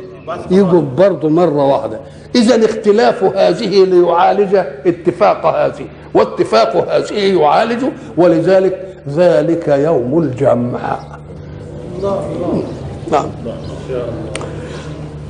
يجوا 0.52 0.82
برضه 0.98 1.30
مرة 1.30 1.66
واحدة. 1.66 2.00
إذا 2.36 2.66
اختلاف 2.66 3.24
هذه 3.24 3.84
ليعالج 3.86 4.56
اتفاق 4.86 5.46
هذه 5.46 5.86
واتفاق 6.14 6.92
هذه 6.96 7.40
يعالج 7.42 7.84
ولذلك 8.18 8.96
ذلك 9.10 9.68
يوم 9.68 10.20
الجمع 10.20 10.98
نعم. 13.12 13.26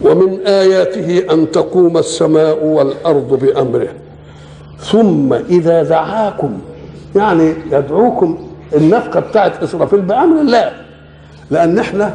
ومن 0.06 0.40
آياته 0.48 1.34
أن 1.34 1.52
تقوم 1.52 1.98
السماء 1.98 2.66
والأرض 2.66 3.40
بأمره. 3.40 3.88
ثم 4.80 5.34
إذا 5.34 5.84
دعاكم 5.84 6.58
يعني 7.16 7.54
يدعوكم 7.72 8.48
النفقة 8.76 9.20
بتاعت 9.20 9.64
إسرافيل 9.64 10.02
بأمر 10.02 10.42
الله. 10.42 10.72
لأن 11.52 11.80
إحنا 11.80 12.14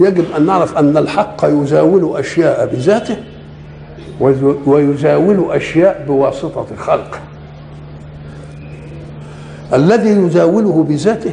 يجب 0.00 0.24
أن 0.36 0.46
نعرف 0.46 0.78
أن 0.78 0.96
الحق 0.96 1.44
يزاول 1.44 2.16
أشياء 2.18 2.66
بذاته 2.72 3.16
ويزاول 4.66 5.52
أشياء 5.52 6.04
بواسطة 6.08 6.66
خلقه. 6.78 7.18
الذي 9.74 10.10
يزاوله 10.10 10.82
بذاته 10.88 11.32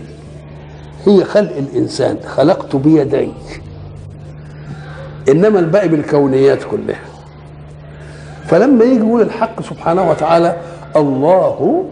هي 1.05 1.23
خلق 1.23 1.57
الإنسان 1.57 2.17
خلقت 2.25 2.75
بيدي. 2.75 3.29
إنما 5.29 5.59
الباقي 5.59 5.87
بالكونيات 5.87 6.63
كلها. 6.63 6.99
فلما 8.47 8.85
يجي 8.85 8.99
يقول 8.99 9.21
الحق 9.21 9.61
سبحانه 9.61 10.09
وتعالى 10.09 10.57
الله 10.95 11.85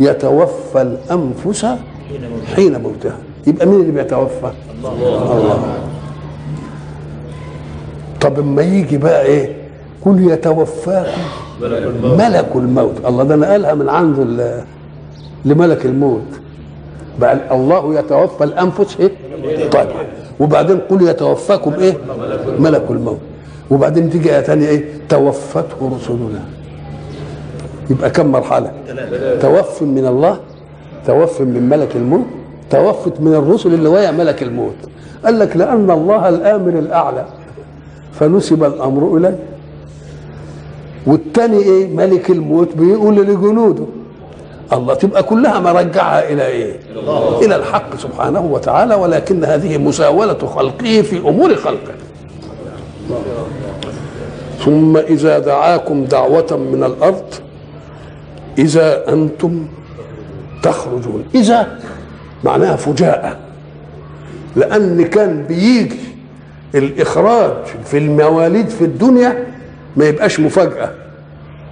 يتوفى 0.00 0.82
الأنفس 0.82 1.66
حين 2.56 2.80
موتها. 2.82 3.16
يبقى 3.46 3.66
مين 3.66 3.80
اللي 3.80 3.92
بيتوفى؟ 3.92 4.50
الله. 4.84 5.76
طب 8.20 8.38
اما 8.38 8.62
يجي 8.62 8.98
بقى 8.98 9.22
إيه؟ 9.22 9.56
قل 10.04 10.30
يتوفاكم 10.30 11.20
ملك 12.02 12.48
الموت. 12.54 12.94
الله 13.06 13.24
ده 13.24 13.36
نقلها 13.36 13.74
من 13.74 13.88
عند 13.88 14.18
لملك 15.44 15.86
الموت. 15.86 16.22
بقى 17.20 17.54
الله 17.54 17.98
يتوفى 17.98 18.44
الأنفس 18.44 18.96
إيه؟ 19.00 19.10
طيب. 19.70 19.88
وبعدين 20.42 20.78
قل 20.90 21.00
يتوفاكم 21.08 21.72
إيه؟ 21.72 21.94
ملك 22.58 22.84
الموت. 22.90 23.18
وبعدين 23.70 24.10
تيجي 24.10 24.34
آية 24.36 24.40
تانية 24.40 24.68
إيه؟ 24.68 24.84
توفته 25.08 25.80
رسلنا. 25.96 26.42
يبقى 27.90 28.10
كم 28.10 28.26
مرحلة؟ 28.26 28.70
توف 29.40 29.82
من 29.82 30.06
الله 30.06 30.34
توف 31.06 31.40
من 31.40 31.68
ملك 31.68 31.96
الموت 31.96 32.24
توفت 32.70 33.20
من 33.20 33.34
الرسل 33.34 33.74
اللي 33.74 33.88
ويا 33.88 34.10
ملك 34.10 34.42
الموت. 34.42 34.74
قال 35.24 35.38
لك 35.38 35.56
لأن 35.56 35.90
الله 35.90 36.28
الآمر 36.28 36.78
الأعلى. 36.78 37.24
فنسب 38.12 38.64
الأمر 38.64 39.16
إليه. 39.16 39.38
والتاني 41.06 41.58
إيه؟ 41.58 41.96
ملك 41.96 42.30
الموت 42.30 42.68
بيقول 42.76 43.16
لجنوده. 43.16 43.84
الله 44.72 44.94
تبقى 44.94 45.22
كلها 45.22 45.60
مرجعها 45.60 46.32
إلى 46.32 46.46
إيه؟ 46.46 46.76
إلى 47.42 47.56
الحق 47.56 47.96
سبحانه 47.96 48.40
وتعالى 48.40 48.94
ولكن 48.94 49.44
هذه 49.44 49.78
مساولة 49.78 50.38
خلقه 50.38 51.02
في 51.02 51.18
أمور 51.18 51.54
خلقه. 51.54 51.94
ثم 54.64 54.96
إذا 54.96 55.38
دعاكم 55.38 56.04
دعوة 56.04 56.56
من 56.72 56.84
الأرض 56.84 57.24
إذا 58.58 59.08
أنتم 59.12 59.66
تخرجون. 60.62 61.24
إذا 61.34 61.78
معناها 62.44 62.76
فجاءة 62.76 63.36
لأن 64.56 65.04
كان 65.04 65.42
بيجي 65.42 66.00
الإخراج 66.74 67.52
في 67.84 67.98
المواليد 67.98 68.68
في 68.68 68.84
الدنيا 68.84 69.44
ما 69.96 70.04
يبقاش 70.04 70.40
مفاجأة. 70.40 70.90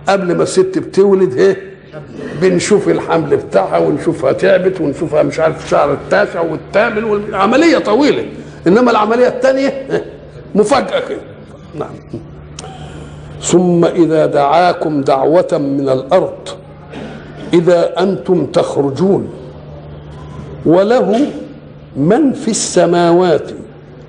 قبل 0.08 0.36
ما 0.36 0.42
الست 0.42 0.78
بتولد 0.78 1.34
إيه؟ 1.34 1.69
بنشوف 2.42 2.88
الحمل 2.88 3.36
بتاعها 3.36 3.78
ونشوفها 3.78 4.32
تعبت 4.32 4.80
ونشوفها 4.80 5.22
مش 5.22 5.40
عارف 5.40 5.68
شهر 5.68 5.92
التاسع 5.92 6.40
والثامن 6.40 7.04
والعملية 7.04 7.78
طويلة. 7.78 8.24
إنما 8.66 8.90
العملية 8.90 9.28
الثانية 9.28 9.86
مفاجأة 10.54 11.00
كده. 11.08 11.20
نعم. 11.74 11.90
ثم 13.42 13.84
إذا 13.84 14.26
دعاكم 14.26 15.00
دعوة 15.00 15.48
من 15.52 15.88
الأرض 15.88 16.48
إذا 17.52 18.00
أنتم 18.02 18.46
تخرجون 18.46 19.30
وله 20.66 21.26
من 21.96 22.32
في 22.32 22.48
السماوات 22.50 23.50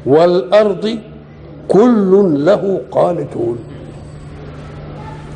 والأرض 0.06 0.98
كل 1.68 2.36
له 2.46 2.82
قانتون. 2.92 3.58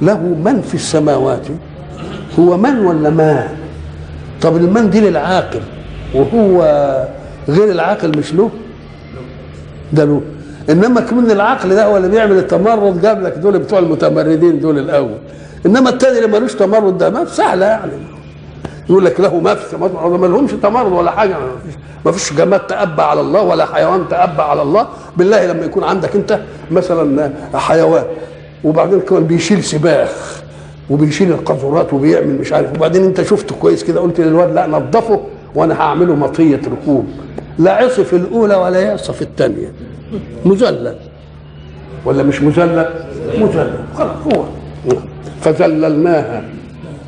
له 0.02 0.20
من 0.20 0.62
في 0.62 0.76
السماوات 0.76 1.48
هو 2.40 2.58
من 2.58 2.80
ولا 2.80 3.10
ما؟ 3.10 3.48
طب 4.42 4.58
المن 4.58 4.90
دي 4.90 5.02
للعاقل 5.02 5.62
وهو 6.14 6.62
غير 7.50 7.72
العاقل 7.72 8.18
مش 8.18 8.34
له؟ 8.34 8.50
ده 9.94 10.06
له. 10.06 10.22
إنما 10.70 11.02
كمان 11.02 11.32
العقل 11.32 11.70
ده 11.76 11.86
هو 11.86 11.98
اللي 11.98 12.08
بيعمل 12.10 12.38
التمرد 12.38 13.02
جاب 13.02 13.22
لك 13.24 13.34
دول 13.34 13.60
بتوع 13.60 13.80
المتمردين 13.80 14.60
دول 14.60 14.80
الأول. 14.80 15.18
إنما 15.66 15.90
التاني 15.90 16.18
اللي 16.18 16.40
ملوش 16.40 16.54
تمرد 16.54 16.98
ده 16.98 17.10
ما 17.10 17.26
سهله 17.26 17.66
يعني. 17.66 17.92
يقول 18.90 19.06
لك 19.06 19.20
له 19.20 19.40
ما 19.40 19.56
في 19.56 19.76
والأرض 19.76 20.20
ما 20.20 20.28
لهمش 20.28 20.52
تمرد 20.52 20.92
ولا 20.92 21.12
حاجة. 21.12 21.36
ما 22.06 22.12
فيش 22.12 22.34
جماد 22.34 22.60
تأبى 22.60 23.02
على 23.02 23.22
الله 23.22 23.42
ولا 23.42 23.66
حيوان 23.66 24.06
تأبى 24.10 24.42
على 24.42 24.62
الله. 24.62 24.88
بالله 25.18 25.46
لما 25.46 25.66
يكون 25.66 25.84
عندك 25.84 26.16
أنت 26.16 26.40
مثلا 26.72 27.32
حيوان 27.54 28.04
وبعدين 28.64 29.00
كمان 29.00 29.24
بيشيل 29.24 29.64
سباخ. 29.64 30.42
وبيشيل 30.90 31.32
القاذورات 31.32 31.94
وبيعمل 31.94 32.40
مش 32.40 32.54
عارف. 32.54 32.74
وبعدين 32.74 33.04
انت 33.04 33.22
شفته 33.22 33.56
كويس 33.56 33.84
كده 33.84 34.02
قلت 34.02 34.22
للواد 34.22 34.54
لا 34.54 34.68
نظفه 34.68 35.20
وأنا 35.56 35.82
هعمله 35.82 36.16
مطية 36.16 36.62
ركوب. 36.82 37.06
لا 37.60 37.72
عصي 37.72 38.04
في 38.04 38.16
الأولى 38.16 38.56
ولا 38.56 38.80
يعصى 38.80 39.14
في 39.14 39.22
الثانية. 39.22 39.72
مذلل. 40.46 40.96
ولا 42.06 42.24
مش 42.24 42.42
مذلل؟ 42.42 42.90
مذلل. 43.38 43.74
خلاص 43.98 44.18
هو. 44.26 44.44
فذللناها. 45.42 46.44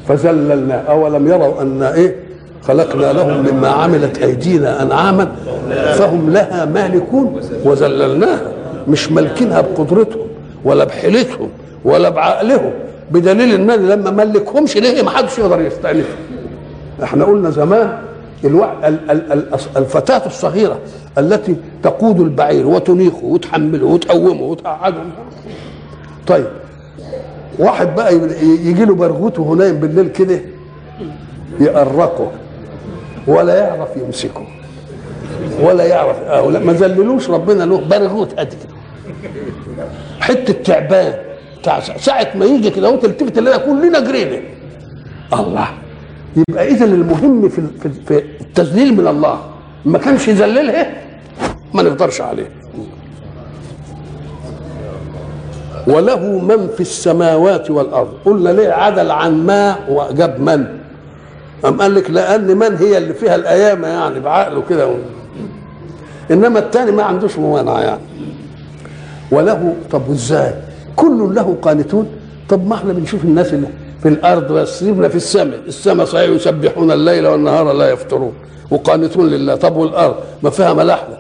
فذللنا. 0.08 0.76
أولم 0.76 1.28
يروا 1.28 1.62
أن 1.62 1.84
إيه؟ 1.84 2.16
خلقنا 2.64 3.14
لهم 3.14 3.46
مما 3.52 3.68
عملت 3.68 4.18
أيدينا 4.18 4.84
أنعاما 4.84 5.32
فهم 5.94 6.30
لها 6.30 6.66
مالكون. 6.66 7.42
وذللناها. 7.64 8.52
مش 8.88 9.12
مالكينها 9.12 9.62
بقدرتهم 9.62 10.28
ولا 10.66 10.84
بحيلتهم 10.84 11.50
ولا 11.86 12.10
بعقلهم. 12.10 12.72
بدليل 13.12 13.54
إن 13.54 13.70
أنا 13.70 13.94
لما 13.94 14.12
ملكهمش 14.12 14.78
ليه 14.78 15.02
ما 15.04 15.10
حدش 15.10 15.40
يقدر 15.40 15.62
يستأنفها 15.62 16.16
إحنا 17.04 17.26
قلنا 17.26 17.50
زمان. 17.50 17.98
ال... 18.44 18.64
ال... 18.64 19.10
ال... 19.32 19.46
الفتاة 19.78 20.26
الصغيرة 20.26 20.80
التي 21.18 21.56
تقود 21.84 22.20
البعير 22.20 22.68
وتنيخه 22.68 23.24
وتحمله 23.26 23.86
وتقومه 23.86 24.42
وتقعده 24.42 25.02
طيب 26.28 26.46
واحد 27.60 27.96
بقى 27.96 28.16
يجي 28.44 28.86
له 28.86 28.96
برغوت 28.96 29.40
وهو 29.40 29.56
نايم 29.56 29.76
بالليل 29.80 30.08
كده 30.10 30.40
يقرقه 31.60 32.32
ولا 33.28 33.56
يعرف 33.58 33.90
يمسكه 33.98 34.48
ولا 35.62 35.86
يعرف 35.86 36.18
آه 36.22 36.52
لا 36.52 36.60
ما 36.60 36.74
ذللوش 36.74 37.30
ربنا 37.30 37.64
له 37.64 37.82
برغوت 37.90 38.40
قد 38.40 38.48
كده 38.48 39.86
حتة 40.20 40.54
تعبان 40.54 41.14
ساعه 42.00 42.28
ما 42.36 42.46
يجي 42.46 42.70
كده 42.70 42.90
وتلتفت 42.90 43.36
تلاقي 43.36 43.60
كلنا 43.60 44.00
جرينا. 44.00 44.40
الله. 45.34 45.68
يبقى 46.36 46.68
اذا 46.68 46.86
المهم 46.86 47.50
في 47.50 47.62
في 48.08 48.24
التذليل 48.42 48.94
من 48.98 49.08
الله. 49.08 49.40
ما 49.86 49.98
كانش 49.98 50.28
يذللها 50.28 50.94
ما 51.74 51.84
نقدرش 51.84 52.22
عليه. 52.22 52.50
وله 55.88 56.20
من 56.40 56.68
في 56.68 56.82
السماوات 56.82 57.72
والأرض. 57.72 58.14
قلنا 58.26 58.50
ليه 58.50 58.70
عدل 58.70 59.12
عن 59.12 59.46
ما 59.46 59.76
وجاب 59.90 60.42
من؟ 60.42 60.66
أم 61.66 61.82
قال 61.82 61.96
لك 61.96 62.10
لأن 62.10 62.58
من 62.58 62.78
هي 62.78 62.98
اللي 62.98 63.14
فيها 63.14 63.36
الأيامة 63.36 63.88
يعني 63.88 64.20
بعقله 64.20 64.64
كده 64.70 64.96
إنما 66.32 66.60
الثاني 66.60 66.92
ما 66.92 67.04
عندوش 67.04 67.38
ممانعة 67.38 67.80
يعني. 67.80 68.02
وله 69.32 69.76
طب 69.92 70.10
وإزاي؟ 70.10 70.54
كل 70.98 71.36
له 71.36 71.58
قانتون. 71.62 72.08
طب 72.50 72.68
ما 72.68 72.76
إحنا 72.76 72.94
بنشوف 72.94 73.24
الناس 73.24 73.54
اللي 73.54 73.68
في 74.02 74.08
الأرض 74.08 74.52
بس 74.52 74.80
سيبنا 74.80 75.08
في 75.08 75.16
السماء 75.16 75.60
السماء 75.68 76.06
صحيح 76.06 76.30
يسبحون 76.30 76.92
الليل 76.92 77.28
والنهار 77.28 77.74
لا 77.74 77.90
يفترون 77.90 78.34
وقانتون 78.72 79.28
لله. 79.28 79.56
طب 79.56 79.76
والأرض؟ 79.76 80.16
ما 80.44 80.50
فيها 80.50 80.74
ملاحدة 80.74 81.18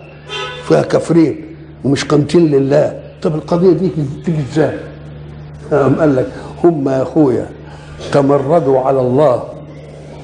فيها 0.68 0.82
كافرين 0.82 1.46
ومش 1.84 2.06
قانتين 2.06 2.52
لله. 2.52 3.00
طب 3.22 3.36
القضية 3.36 3.72
دي 3.72 3.90
تيجي 4.26 4.42
إزاي؟ 4.52 4.78
قال 5.72 6.16
لك 6.16 6.28
هم 6.64 6.90
يا 6.90 7.02
أخويا 7.02 7.50
تمردوا 8.12 8.80
على 8.80 9.02
الله 9.02 9.44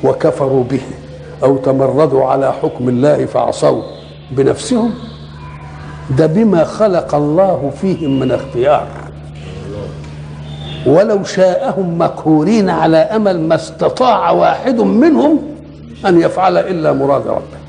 وكفروا 0.03 0.63
به 0.63 0.81
أو 1.43 1.57
تمردوا 1.57 2.25
على 2.25 2.53
حكم 2.53 2.89
الله 2.89 3.25
فعصوا 3.25 3.83
بنفسهم. 4.31 4.93
ده 6.17 6.25
بما 6.25 6.63
خلق 6.63 7.15
الله 7.15 7.71
فيهم 7.81 8.19
من 8.19 8.31
اختيار. 8.31 8.87
ولو 10.85 11.23
شاءهم 11.23 11.97
مقهورين 11.97 12.69
على 12.69 12.97
أمل 12.97 13.39
ما 13.39 13.55
استطاع 13.55 14.31
واحد 14.31 14.79
منهم 14.79 15.39
أن 16.05 16.21
يفعل 16.21 16.57
إلا 16.57 16.93
مراد 16.93 17.27
ربه. 17.27 17.63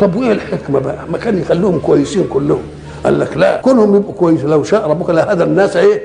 طب 0.00 0.16
وإيه 0.16 0.32
الحكمة 0.32 0.78
بقى؟ 0.78 0.98
ما 1.12 1.18
كان 1.18 1.38
يخلوهم 1.38 1.78
كويسين 1.78 2.24
كلهم. 2.30 2.62
قال 3.04 3.20
لك 3.20 3.36
لا 3.36 3.60
كونهم 3.60 3.96
يبقوا 3.96 4.14
كويسين. 4.14 4.50
لو 4.50 4.62
شاء 4.62 4.90
ربك 4.90 5.10
لهدى 5.10 5.44
الناس 5.44 5.76
إيه؟ 5.76 6.02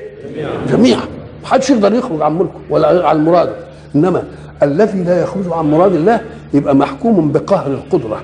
جميعا. 0.69 1.01
محدش 1.43 1.69
يقدر 1.69 1.93
يخرج 1.93 2.21
عن 2.21 2.37
ملكه 2.37 2.59
ولا 2.69 3.07
عن 3.07 3.25
مراده. 3.25 3.53
إنما 3.95 4.23
الذي 4.63 5.03
لا 5.03 5.21
يخرج 5.21 5.43
عن 5.51 5.71
مراد 5.71 5.93
الله 5.93 6.21
يبقى 6.53 6.75
محكوم 6.75 7.31
بقهر 7.31 7.67
القدرة. 7.67 8.21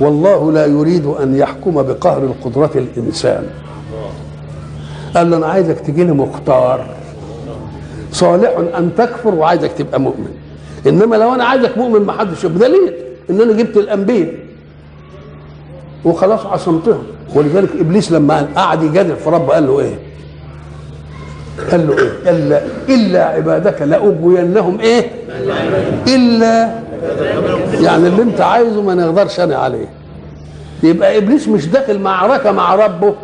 والله 0.00 0.52
لا 0.52 0.66
يريد 0.66 1.06
أن 1.06 1.36
يحكم 1.36 1.82
بقهر 1.82 2.22
القدرة 2.22 2.70
الإنسان. 2.74 3.46
قال 5.16 5.30
له 5.30 5.36
أنا 5.36 5.46
عايزك 5.46 5.80
تجي 5.80 6.04
لي 6.04 6.12
مختار. 6.12 6.86
صالح 8.12 8.50
أن 8.78 8.90
تكفر 8.98 9.34
وعايزك 9.34 9.72
تبقى 9.72 10.00
مؤمن 10.00 10.28
إنما 10.86 11.16
لو 11.16 11.34
أنا 11.34 11.44
عايزك 11.44 11.78
مؤمن 11.78 12.00
ما 12.06 12.12
حدش 12.12 12.46
بدليل 12.46 12.92
إن 13.30 13.40
أنا 13.40 13.52
جبت 13.52 13.76
الأنبياء 13.76 14.34
وخلاص 16.04 16.46
عصمتهم 16.46 17.02
ولذلك 17.34 17.68
إبليس 17.80 18.12
لما 18.12 18.48
قعد 18.56 18.82
يجادل 18.82 19.16
في 19.16 19.30
ربه 19.30 19.52
قال 19.54 19.66
له 19.66 19.80
إيه؟ 19.80 19.94
قال 21.70 21.86
له 21.86 21.98
إيه؟ 21.98 22.10
قال 22.26 22.48
لا 22.48 22.60
إلا 22.88 23.24
عبادك 23.24 23.82
لأغوينهم 23.82 24.80
إيه؟ 24.80 25.10
إلا 26.06 26.70
يعني 27.80 28.06
اللي 28.08 28.22
أنت 28.22 28.40
عايزه 28.40 28.82
ما 28.82 28.94
نقدرش 28.94 29.40
أنا 29.40 29.56
عليه 29.56 29.88
يبقى 30.82 31.18
إبليس 31.18 31.48
مش 31.48 31.66
داخل 31.66 31.98
معركة 31.98 32.52
مع 32.52 32.74
ربه 32.74 33.14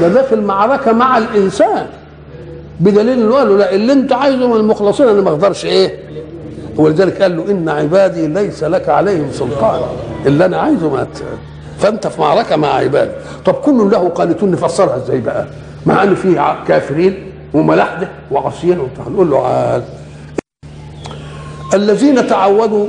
ده 0.00 0.08
داخل 0.08 0.40
معركة 0.40 0.92
مع 0.92 1.18
الإنسان 1.18 1.86
بدليل 2.80 3.22
إنه 3.22 3.34
قال 3.34 3.48
له 3.48 3.56
لا 3.56 3.74
اللي 3.74 3.92
أنت 3.92 4.12
عايزه 4.12 4.48
من 4.48 4.56
المخلصين 4.56 5.08
أنا 5.08 5.20
ما 5.20 5.30
أقدرش 5.30 5.64
إيه؟ 5.64 5.98
ولذلك 6.76 7.22
قال 7.22 7.36
له 7.36 7.50
إن 7.50 7.68
عبادي 7.68 8.26
ليس 8.26 8.64
لك 8.64 8.88
عليهم 8.88 9.28
سلطان 9.32 9.80
اللي 10.26 10.44
أنا 10.44 10.56
عايزه 10.56 10.90
ما. 10.90 11.06
فأنت 11.78 12.06
في 12.06 12.20
معركة 12.20 12.56
مع 12.56 12.68
عبادي. 12.68 13.10
طب 13.44 13.54
كل 13.54 13.90
له 13.90 14.08
قانتون 14.08 14.50
نفسرها 14.50 14.96
إزاي 14.96 15.20
بقى؟ 15.20 15.46
مع 15.86 16.02
إن 16.02 16.14
في 16.14 16.54
كافرين 16.68 17.32
وملاحدة 17.54 18.08
وبتاع. 18.80 19.04
نقول 19.08 19.30
له 19.30 19.46
عاد. 19.46 19.84
الذين 21.74 22.26
تعودوا 22.26 22.86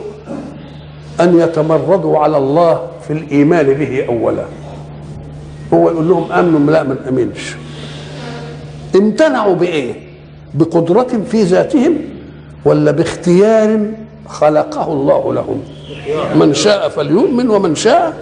أن 1.21 1.39
يتمردوا 1.39 2.17
على 2.17 2.37
الله 2.37 2.87
في 3.07 3.13
الإيمان 3.13 3.73
به 3.73 4.05
اولا. 4.09 4.43
هو 5.73 5.89
يقول 5.89 6.09
لهم 6.09 6.31
آمنوا 6.31 6.71
لا 6.71 6.83
ما 6.83 6.95
نامنش 7.05 7.55
امتنعوا 8.95 9.55
بإيه؟ 9.55 9.93
بقدرة 10.53 11.07
في 11.31 11.43
ذاتهم 11.43 11.97
ولا 12.65 12.91
باختيار 12.91 13.79
خلقه 14.27 14.93
الله 14.93 15.33
لهم؟ 15.33 15.63
من 16.35 16.53
شاء 16.53 16.89
فليؤمن 16.89 17.49
ومن 17.49 17.75
شاء 17.75 18.13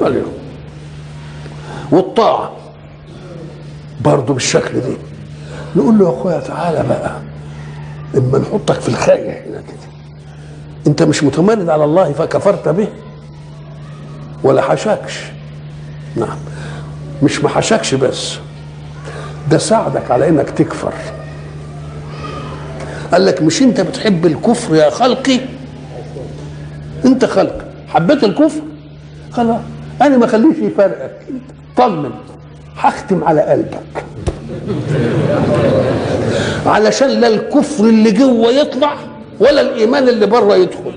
فليؤمن 0.00 0.32
والطاعة 1.92 2.52
برضه 4.00 4.34
بالشكل 4.34 4.80
دي. 4.80 4.96
نقول 5.76 5.98
له 5.98 6.04
يا 6.04 6.10
أخويا 6.10 6.40
تعالى 6.40 6.84
بقى 6.88 7.16
إما 8.16 8.38
نحطك 8.38 8.80
في 8.80 8.88
الخاية 8.88 9.30
هنا 9.46 9.60
كده. 9.60 9.86
أنت 10.86 11.02
مش 11.02 11.24
متمرد 11.24 11.68
على 11.68 11.84
الله 11.84 12.12
فكفرت 12.12 12.68
به؟ 12.68 12.88
ولا 14.42 14.62
حشاكش 14.62 15.20
نعم. 16.16 16.36
مش 17.22 17.42
ما 17.44 17.48
حشاكش 17.48 17.94
بس. 17.94 18.32
ده 19.50 19.58
ساعدك 19.58 20.10
على 20.10 20.28
إنك 20.28 20.50
تكفر. 20.50 20.92
قال 23.12 23.26
لك 23.26 23.42
مش 23.42 23.62
أنت 23.62 23.80
بتحب 23.80 24.26
الكفر 24.26 24.74
يا 24.74 24.90
خلقي؟ 24.90 25.40
أنت 27.04 27.24
خلق. 27.24 27.64
حبيت 27.88 28.24
الكفر؟ 28.24 28.60
خلاص 29.32 29.60
أنا 30.02 30.16
ما 30.16 30.24
اخليش 30.24 30.58
يفرقك 30.58 31.16
طمن. 31.76 32.10
هختم 32.78 33.24
على 33.24 33.40
قلبك. 33.40 34.04
علشان 36.66 37.08
لا 37.08 37.28
الكفر 37.28 37.84
اللي 37.84 38.10
جوه 38.10 38.50
يطلع 38.52 38.94
ولا 39.40 39.60
الإيمان 39.60 40.08
اللي 40.08 40.26
بره 40.26 40.56
يدخل. 40.56 40.92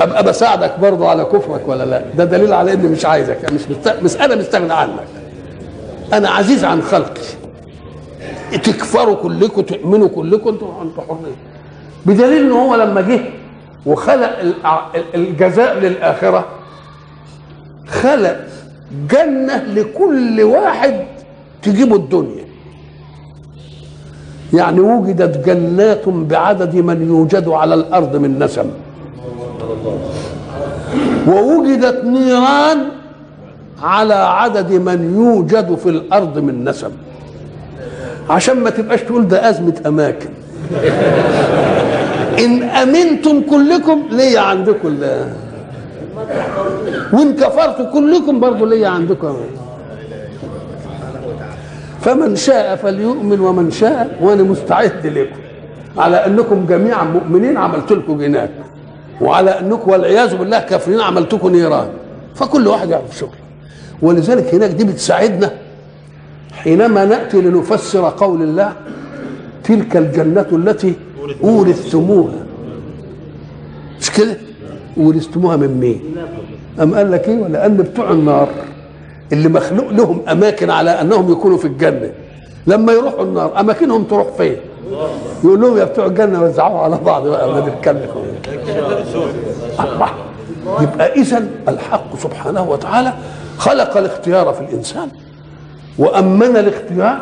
أبقى 0.00 0.24
بساعدك 0.24 0.78
برضه 0.78 1.08
على 1.08 1.24
كفرك 1.24 1.68
ولا 1.68 1.84
لا؟ 1.84 2.02
ده 2.16 2.24
دليل 2.24 2.52
على 2.52 2.72
إني 2.72 2.88
مش 2.88 3.06
عايزك. 3.06 3.52
مش 3.52 3.60
مست... 3.70 3.94
مش 4.02 4.16
أنا 4.16 4.34
مستغني 4.34 4.72
عنك. 4.74 5.04
أنا 6.12 6.28
عزيز 6.28 6.64
عن 6.64 6.82
خلقي. 6.82 7.20
تكفروا 8.52 9.14
كلكم 9.14 9.62
تؤمنوا 9.62 10.08
كلكم 10.08 10.50
أنتوا 10.50 10.82
أنتوا 10.82 11.02
حرين 11.02 11.36
بدليل 12.06 12.44
إن 12.46 12.50
هو 12.52 12.74
لما 12.74 13.00
جه 13.00 13.20
وخلق 13.86 14.54
الجزاء 15.14 15.78
للآخرة 15.78 16.46
خلق 17.88 18.36
جنة 19.10 19.62
لكل 19.74 20.42
واحد 20.42 21.04
تجيبه 21.62 21.96
الدنيا. 21.96 22.44
يعني 24.54 24.80
وجدت 24.80 25.46
جنات 25.46 26.08
بعدد 26.08 26.74
من 26.76 27.08
يوجد 27.08 27.48
على 27.48 27.74
الأرض 27.74 28.16
من 28.16 28.38
نسم. 28.38 28.70
ووجدت 31.28 32.04
نيران 32.04 32.78
على 33.82 34.14
عدد 34.14 34.72
من 34.72 35.14
يوجد 35.14 35.74
في 35.74 35.88
الأرض 35.88 36.38
من 36.38 36.64
نسم 36.68 36.90
عشان 38.30 38.56
ما 38.56 38.70
تبقاش 38.70 39.02
تقول 39.02 39.28
ده 39.28 39.50
أزمة 39.50 39.74
أماكن. 39.86 40.28
إن 42.38 42.62
أمنتم 42.62 43.40
كلكم 43.40 44.02
ليا 44.10 44.40
عندكم 44.40 44.88
لا. 44.88 45.26
وإن 47.12 47.34
كفرتوا 47.34 47.84
كلكم 47.84 48.40
برضه 48.40 48.66
ليا 48.66 48.88
عندكم. 48.88 49.36
فمن 52.00 52.36
شاء 52.36 52.76
فليؤمن 52.76 53.40
ومن 53.40 53.70
شاء 53.70 54.18
وأنا 54.20 54.42
مستعد 54.42 55.06
لكم. 55.06 55.40
على 55.98 56.16
أنكم 56.16 56.66
جميعا 56.66 57.04
مؤمنين 57.04 57.56
عملت 57.56 57.92
لكم 57.92 58.18
جنات 58.18 58.50
وعلى 59.20 59.60
أنكم 59.60 59.90
والعياذ 59.90 60.36
بالله 60.36 60.58
كافرين 60.58 61.00
عملت 61.00 61.34
لكم 61.34 61.48
نيران. 61.48 61.88
فكل 62.34 62.66
واحد 62.66 62.90
يعرف 62.90 63.18
شغله 63.18 63.45
ولذلك 64.02 64.54
هناك 64.54 64.70
دي 64.70 64.84
بتساعدنا 64.84 65.50
حينما 66.52 67.04
نأتي 67.04 67.40
لنفسر 67.40 68.08
قول 68.16 68.42
الله 68.42 68.72
تلك 69.64 69.96
الجنة 69.96 70.46
التي 70.52 70.94
أورثتموها 71.44 72.46
مش 74.00 74.10
كده؟ 74.10 74.36
أورثتموها 74.98 75.56
من 75.56 75.80
مين؟ 75.80 76.00
أم 76.82 76.94
قال 76.94 77.10
لك 77.12 77.28
إيه؟ 77.28 77.34
لأن 77.46 77.76
بتوع 77.76 78.10
النار 78.10 78.48
اللي 79.32 79.48
مخلوق 79.48 79.90
لهم 79.90 80.20
أماكن 80.28 80.70
على 80.70 80.90
أنهم 80.90 81.32
يكونوا 81.32 81.58
في 81.58 81.64
الجنة 81.64 82.10
لما 82.66 82.92
يروحوا 82.92 83.22
النار 83.24 83.60
أماكنهم 83.60 84.04
تروح 84.04 84.26
فين؟ 84.36 84.56
يقول 85.44 85.60
لهم 85.60 85.78
يا 85.78 85.84
بتوع 85.84 86.06
الجنة 86.06 86.42
وزعوها 86.42 86.80
على 86.80 86.98
بعض 87.06 87.28
بقى 87.28 87.48
ما 87.52 87.60
الله 89.80 90.08
يبقى 90.80 91.12
إذا 91.12 91.46
الحق 91.68 92.16
سبحانه 92.22 92.70
وتعالى 92.70 93.12
خلق 93.58 93.96
الاختيار 93.96 94.52
في 94.52 94.60
الإنسان 94.60 95.08
وأمن 95.98 96.56
الاختيار 96.56 97.18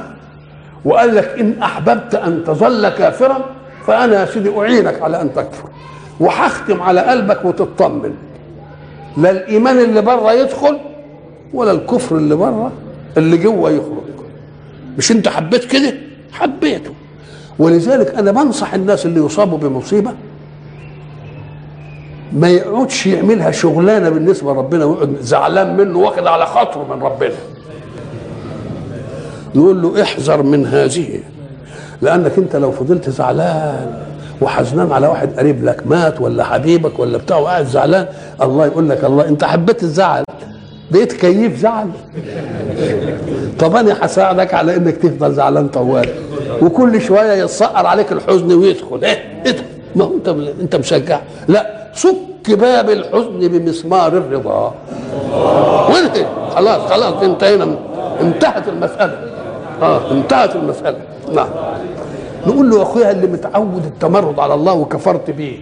وقال 0.84 1.14
لك 1.14 1.28
إن 1.40 1.62
أحببت 1.62 2.14
أن 2.14 2.44
تظل 2.46 2.88
كافرا 2.88 3.44
فأنا 3.86 4.20
يا 4.20 4.26
سيدي 4.26 4.58
أعينك 4.58 5.02
على 5.02 5.20
أن 5.20 5.34
تكفر 5.34 5.68
وهختم 6.20 6.82
على 6.82 7.00
قلبك 7.00 7.44
وتطمن. 7.44 8.14
لا 9.16 9.30
الإيمان 9.30 9.78
اللي 9.78 10.02
بره 10.02 10.32
يدخل 10.32 10.78
ولا 11.54 11.72
الكفر 11.72 12.16
اللي 12.16 12.34
بره 12.34 12.72
اللي 13.16 13.36
جوه 13.36 13.70
يخرج. 13.70 14.04
مش 14.98 15.12
أنت 15.12 15.28
حبيت 15.28 15.64
كده؟ 15.64 15.94
حبيته. 16.32 16.90
ولذلك 17.58 18.14
أنا 18.14 18.32
بنصح 18.32 18.74
الناس 18.74 19.06
اللي 19.06 19.20
يصابوا 19.24 19.58
بمصيبة 19.58 20.12
ما 22.34 22.48
يقعدش 22.48 23.06
يعملها 23.06 23.50
شغلانة 23.50 24.08
بالنسبة 24.08 24.52
لربنا 24.52 24.84
ويقعد 24.84 25.16
زعلان 25.20 25.76
منه 25.76 25.98
واخد 25.98 26.26
على 26.26 26.46
خاطره 26.46 26.94
من 26.94 27.02
ربنا. 27.02 27.34
نقول 29.54 29.82
له 29.82 30.02
احذر 30.02 30.42
من 30.42 30.66
هذه 30.66 31.20
لأنك 32.02 32.38
أنت 32.38 32.56
لو 32.56 32.72
فضلت 32.72 33.10
زعلان 33.10 33.98
وحزنان 34.40 34.92
على 34.92 35.06
واحد 35.06 35.38
قريب 35.38 35.64
لك 35.64 35.86
مات 35.86 36.20
ولا 36.20 36.44
حبيبك 36.44 36.98
ولا 36.98 37.18
بتاع 37.18 37.36
وقاعد 37.36 37.66
زعلان 37.66 38.06
الله 38.42 38.66
يقول 38.66 38.88
لك 38.90 39.04
الله 39.04 39.28
أنت 39.28 39.44
حبيت 39.44 39.82
الزعل 39.82 40.24
بقيت 40.90 41.12
كيف 41.12 41.58
زعل؟ 41.58 41.88
طب 43.58 43.76
أنا 43.76 43.96
هساعدك 44.00 44.54
على 44.54 44.76
إنك 44.76 44.96
تفضل 44.96 45.32
زعلان 45.32 45.68
طوال 45.68 46.08
وكل 46.62 47.00
شوية 47.00 47.32
يتسقر 47.32 47.86
عليك 47.86 48.12
الحزن 48.12 48.52
ويدخل. 48.52 49.04
إيه؟ 49.04 49.42
إدخل. 49.46 49.64
ما 49.96 50.04
هو 50.04 50.14
انت 50.14 50.28
انت 50.60 50.76
مشجع؟ 50.76 51.20
لا 51.48 51.90
سك 51.94 52.14
باب 52.48 52.90
الحزن 52.90 53.38
بمسمار 53.40 54.12
الرضا. 54.12 54.74
وانتهي 55.90 56.26
خلاص 56.54 56.80
خلاص 56.80 57.22
انتهينا 57.22 57.76
انتهت 58.20 58.68
المسألة. 58.68 59.18
آه 59.82 60.10
انتهت 60.10 60.56
المسألة. 60.56 60.98
نعم. 61.34 61.48
نقول 62.46 62.70
له 62.70 62.78
يا 62.78 62.82
أخويا 62.82 63.10
اللي 63.10 63.26
متعود 63.26 63.84
التمرد 63.84 64.38
على 64.38 64.54
الله 64.54 64.72
وكفرت 64.72 65.30
بيه. 65.30 65.56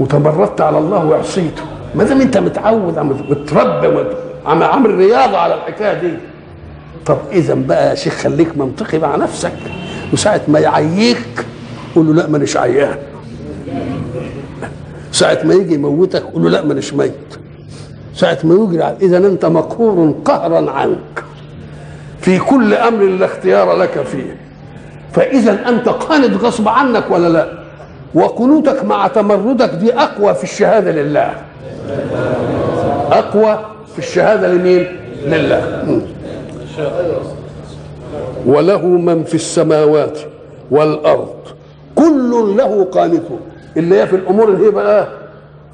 وتمردت 0.00 0.60
على 0.60 0.78
الله 0.78 1.06
وعصيته. 1.06 1.62
ما 1.94 2.04
دام 2.04 2.20
انت 2.20 2.38
متعود 2.38 2.98
عم 2.98 3.08
متربى 3.28 4.04
عم 4.46 4.62
عامل 4.62 4.94
رياضة 4.94 5.36
على 5.36 5.54
الحكاية 5.54 6.00
دي. 6.00 6.12
طب 7.06 7.18
اذا 7.32 7.54
بقى 7.54 7.90
يا 7.90 7.94
شيخ 7.94 8.14
خليك 8.14 8.56
منطقي 8.56 8.98
مع 8.98 9.16
نفسك. 9.16 9.52
وساعه 10.12 10.40
ما 10.48 10.58
يعييك 10.58 11.46
قول 11.98 12.06
له 12.06 12.14
لا 12.14 12.26
مانيش 12.28 12.56
عيان 12.56 12.98
ساعة 15.12 15.38
ما 15.44 15.54
يجي 15.54 15.74
يموتك 15.74 16.22
قول 16.22 16.42
له 16.42 16.50
لا 16.50 16.64
مانيش 16.64 16.94
ميت 16.94 17.12
ساعة 18.14 18.38
ما 18.44 18.54
يجري 18.54 18.82
إذا 19.02 19.16
أنت 19.18 19.44
مقهور 19.44 20.14
قهرا 20.24 20.70
عنك. 20.70 21.24
في 22.20 22.38
كل 22.38 22.74
أمر 22.74 23.04
لا 23.04 23.26
اختيار 23.26 23.76
لك 23.76 24.02
فيه. 24.02 24.36
فإذا 25.12 25.68
أنت 25.68 25.88
قاند 25.88 26.34
غصب 26.36 26.68
عنك 26.68 27.04
ولا 27.10 27.28
لا؟ 27.28 27.48
وقنوتك 28.14 28.84
مع 28.84 29.06
تمردك 29.06 29.70
دي 29.70 29.94
أقوى 29.94 30.34
في 30.34 30.44
الشهادة 30.44 30.90
لله. 30.90 31.34
أقوى 33.10 33.58
في 33.92 33.98
الشهادة 33.98 34.52
لمين؟ 34.52 34.86
لله. 35.26 36.00
وله 38.46 38.86
من 38.86 39.24
في 39.24 39.34
السماوات 39.34 40.18
والأرض. 40.70 41.34
كل 41.98 42.56
له 42.56 42.84
قانتون 42.84 43.40
اللي 43.76 44.00
هي 44.00 44.06
في 44.06 44.16
الأمور 44.16 44.48
اللي 44.48 44.66
هي 44.66 44.70
بقى 44.70 45.08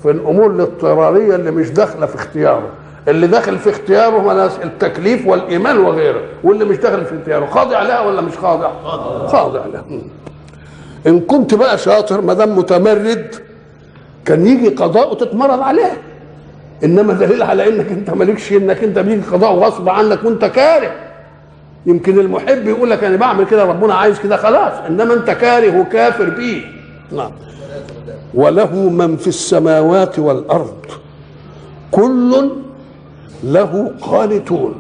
في 0.03 0.11
الأمور 0.11 0.51
الاضطرارية 0.51 1.35
اللي 1.35 1.51
مش 1.51 1.71
داخلة 1.71 2.07
في 2.07 2.15
اختياره. 2.15 2.69
اللي 3.09 3.27
داخل 3.27 3.59
في 3.59 3.71
اختياره 3.71 4.51
التكليف 4.65 5.27
والإيمان 5.27 5.79
وغيره. 5.79 6.21
واللي 6.45 6.65
مش 6.65 6.77
داخل 6.77 7.05
في 7.05 7.15
اختياره. 7.19 7.47
خاضع 7.47 7.83
لها 7.83 8.01
ولا 8.01 8.21
مش 8.21 8.39
خاضع؟ 8.39 8.71
خاضع 9.27 9.61
لها. 9.73 9.85
إن 11.07 11.21
كنت 11.21 11.55
بقى 11.55 11.79
شاطر 11.79 12.21
ما 12.21 12.35
دام 12.35 12.59
متمرد 12.59 13.35
كان 14.25 14.47
يجي 14.47 14.69
قضاء 14.69 15.13
وتتمرد 15.13 15.61
عليه. 15.61 15.93
إنما 16.85 17.13
دليل 17.13 17.43
على 17.43 17.69
إنك 17.69 17.91
أنت 17.91 18.11
مالكش 18.11 18.53
إنك 18.53 18.85
أنت 18.85 18.99
بيجي 18.99 19.23
قضاء 19.33 19.53
غصب 19.53 19.89
عنك 19.89 20.25
وأنت 20.25 20.45
كاره. 20.45 20.91
يمكن 21.87 22.19
المحب 22.19 22.67
يقول 22.69 22.91
لك 22.91 23.05
أنا 23.05 23.17
بعمل 23.17 23.45
كده 23.45 23.65
ربنا 23.65 23.95
عايز 23.95 24.21
كده 24.21 24.37
خلاص. 24.37 24.73
إنما 24.89 25.15
أنت 25.15 25.31
كاره 25.31 25.81
وكافر 25.81 26.31
بيه. 26.31 26.63
نعم. 27.13 27.31
وله 28.35 28.75
من 28.75 29.17
في 29.17 29.27
السماوات 29.27 30.19
والأرض. 30.19 30.87
كل 31.91 32.51
له 33.45 33.93
قانتون 34.01 34.75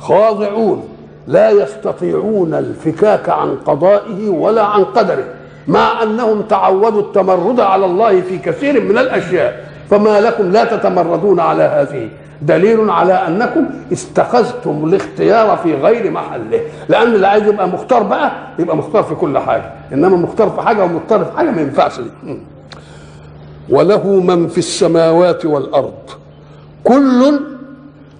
خاضعون 0.00 0.88
لا 1.26 1.50
يستطيعون 1.50 2.54
الفكاك 2.54 3.28
عن 3.28 3.56
قضائه 3.56 4.28
ولا 4.28 4.62
عن 4.62 4.84
قدره. 4.84 5.24
مع 5.68 6.02
أنهم 6.02 6.42
تعودوا 6.42 7.00
التمرد 7.00 7.60
على 7.60 7.86
الله 7.86 8.20
في 8.20 8.38
كثير 8.38 8.80
من 8.80 8.98
الأشياء. 8.98 9.72
فما 9.90 10.20
لكم 10.20 10.52
لا 10.52 10.64
تتمردون 10.64 11.40
على 11.40 11.62
هذه. 11.62 12.08
دليل 12.42 12.90
على 12.90 13.12
أنكم 13.12 13.66
استخذتم 13.92 14.84
الاختيار 14.84 15.56
في 15.56 15.74
غير 15.74 16.10
محله. 16.10 16.60
لأن 16.88 17.14
اللي 17.14 17.26
عايز 17.26 17.46
يبقى 17.46 17.68
مختار 17.68 18.02
بقى 18.02 18.32
يبقى 18.58 18.76
مختار 18.76 19.02
في 19.02 19.14
كل 19.14 19.38
حاجة. 19.38 19.72
إنما 19.92 20.16
مختار 20.16 20.50
في 20.50 20.62
حاجة 20.62 20.84
ومختار 20.84 21.24
في 21.24 21.36
حاجة 21.36 21.50
ما 21.50 21.60
ينفعش 21.60 22.00
دي. 22.00 22.38
وله 23.70 24.06
من 24.08 24.48
في 24.48 24.58
السماوات 24.58 25.44
والأرض. 25.44 25.92
كل 26.84 27.40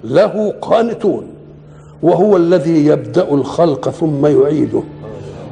له 0.05 0.55
قانتون. 0.61 1.27
وهو 2.03 2.37
الذي 2.37 2.87
يبدأ 2.87 3.29
الخلق 3.35 3.89
ثم 3.89 4.27
يعيده. 4.27 4.83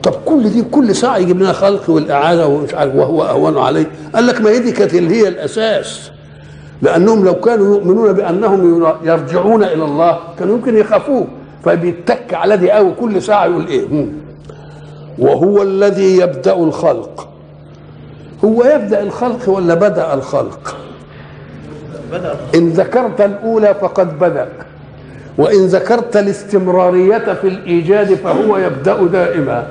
طب 0.03 0.13
كل 0.27 0.51
دي 0.51 0.63
كل 0.63 0.95
ساعة 0.95 1.17
يجيب 1.17 1.41
لنا 1.41 1.53
خلق 1.53 1.91
والإعادة 1.91 2.47
ومش 2.47 2.75
عارف 2.75 2.95
وهو 2.95 3.23
أهون 3.23 3.59
عليه. 3.59 3.87
قال 4.15 4.27
لك 4.27 4.41
ما 4.41 4.51
هي 4.51 4.59
دي 4.59 4.73
كانت 4.73 4.95
اللي 4.95 5.15
هي 5.15 5.29
الأساس. 5.29 6.11
لأنهم 6.83 7.25
لو 7.25 7.35
كانوا 7.35 7.75
يؤمنون 7.77 8.13
بأنهم 8.13 8.85
يرجعون 9.05 9.65
إلى 9.65 9.85
الله 9.85 10.19
كانوا 10.39 10.57
يمكن 10.57 10.77
يخافوه. 10.77 11.27
فبيتك 11.65 12.35
على 12.35 12.57
دي 12.57 12.71
قوي 12.71 12.93
كل 13.01 13.23
ساعة 13.23 13.47
يقول 13.47 13.67
إيه. 13.67 14.07
وهو 15.19 15.63
الذي 15.63 16.17
يبدأ 16.17 16.55
الخلق. 16.55 17.29
هو 18.45 18.65
يبدأ 18.65 19.03
الخلق 19.03 19.49
ولا 19.49 19.75
بدأ 19.75 20.15
الخلق؟ 20.15 20.77
إن 22.55 22.69
ذكرت 22.69 23.21
الأولى 23.21 23.75
فقد 23.81 24.19
بدأ. 24.19 24.49
وإن 25.39 25.67
ذكرت 25.67 26.17
الاستمرارية 26.17 27.35
في 27.35 27.49
الإيجاد 27.49 28.15
فهو 28.15 28.59
يبدأ 28.59 29.07
دائما. 29.07 29.67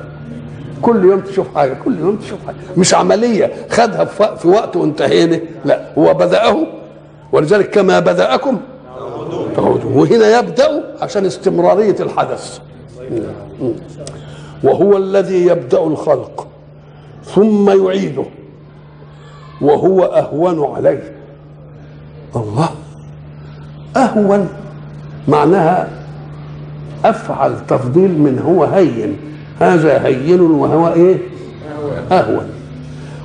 كل 0.82 1.06
يوم 1.06 1.20
تشوف 1.20 1.56
حاجة 1.56 1.78
كل 1.86 2.00
يوم 2.00 2.16
تشوف 2.16 2.40
حاجة. 2.48 2.56
مش 2.78 2.94
عملية. 2.94 3.52
خدها 3.70 4.06
في 4.36 4.48
وقت 4.48 4.76
وانتهينا. 4.76 5.40
لا 5.66 5.82
هو 5.98 6.14
بدأه 6.14 6.58
ولذلك 7.32 7.70
كما 7.70 8.00
بدأكم 8.00 8.58
تعودوا 9.56 9.92
وهنا 9.96 10.40
يبدأ 10.40 10.96
عشان 11.02 11.26
استمرارية 11.26 11.96
الحدث. 12.00 12.60
وهو 14.64 14.98
الذي 14.98 15.46
يبدأ 15.46 15.84
الخلق 15.84 16.48
ثم 17.26 17.86
يعيده 17.86 18.26
وهو 19.62 20.04
أهون 20.04 20.76
عليه. 20.76 21.12
الله 22.36 22.70
أهون 23.98 24.50
معناها 25.28 25.90
أفعل 27.06 27.56
تفضيل 27.68 28.20
من 28.20 28.40
هو 28.40 28.64
هين. 28.64 29.18
هذا 29.60 30.06
هين 30.06 30.42
وهو 30.42 30.94
إيه؟ 30.94 31.18
أهون. 32.12 32.50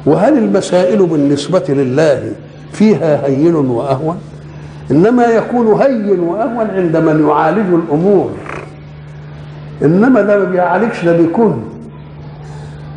وهل 0.07 0.39
المسائل 0.39 1.07
بالنسبة 1.07 1.65
لله 1.69 2.33
فيها 2.75 3.27
هين 3.27 3.55
واهون 3.55 4.19
إنما 4.91 5.25
يكون 5.25 5.67
هين 5.81 6.21
واهون 6.21 6.71
عند 6.71 6.97
من 6.97 7.29
يعالج 7.29 7.75
الأمور. 7.75 8.31
إنما 9.83 10.23
ده 10.23 10.39
ما 10.39 10.45
بيعالجش 10.45 11.05
ده 11.05 11.17
بيكون. 11.17 11.65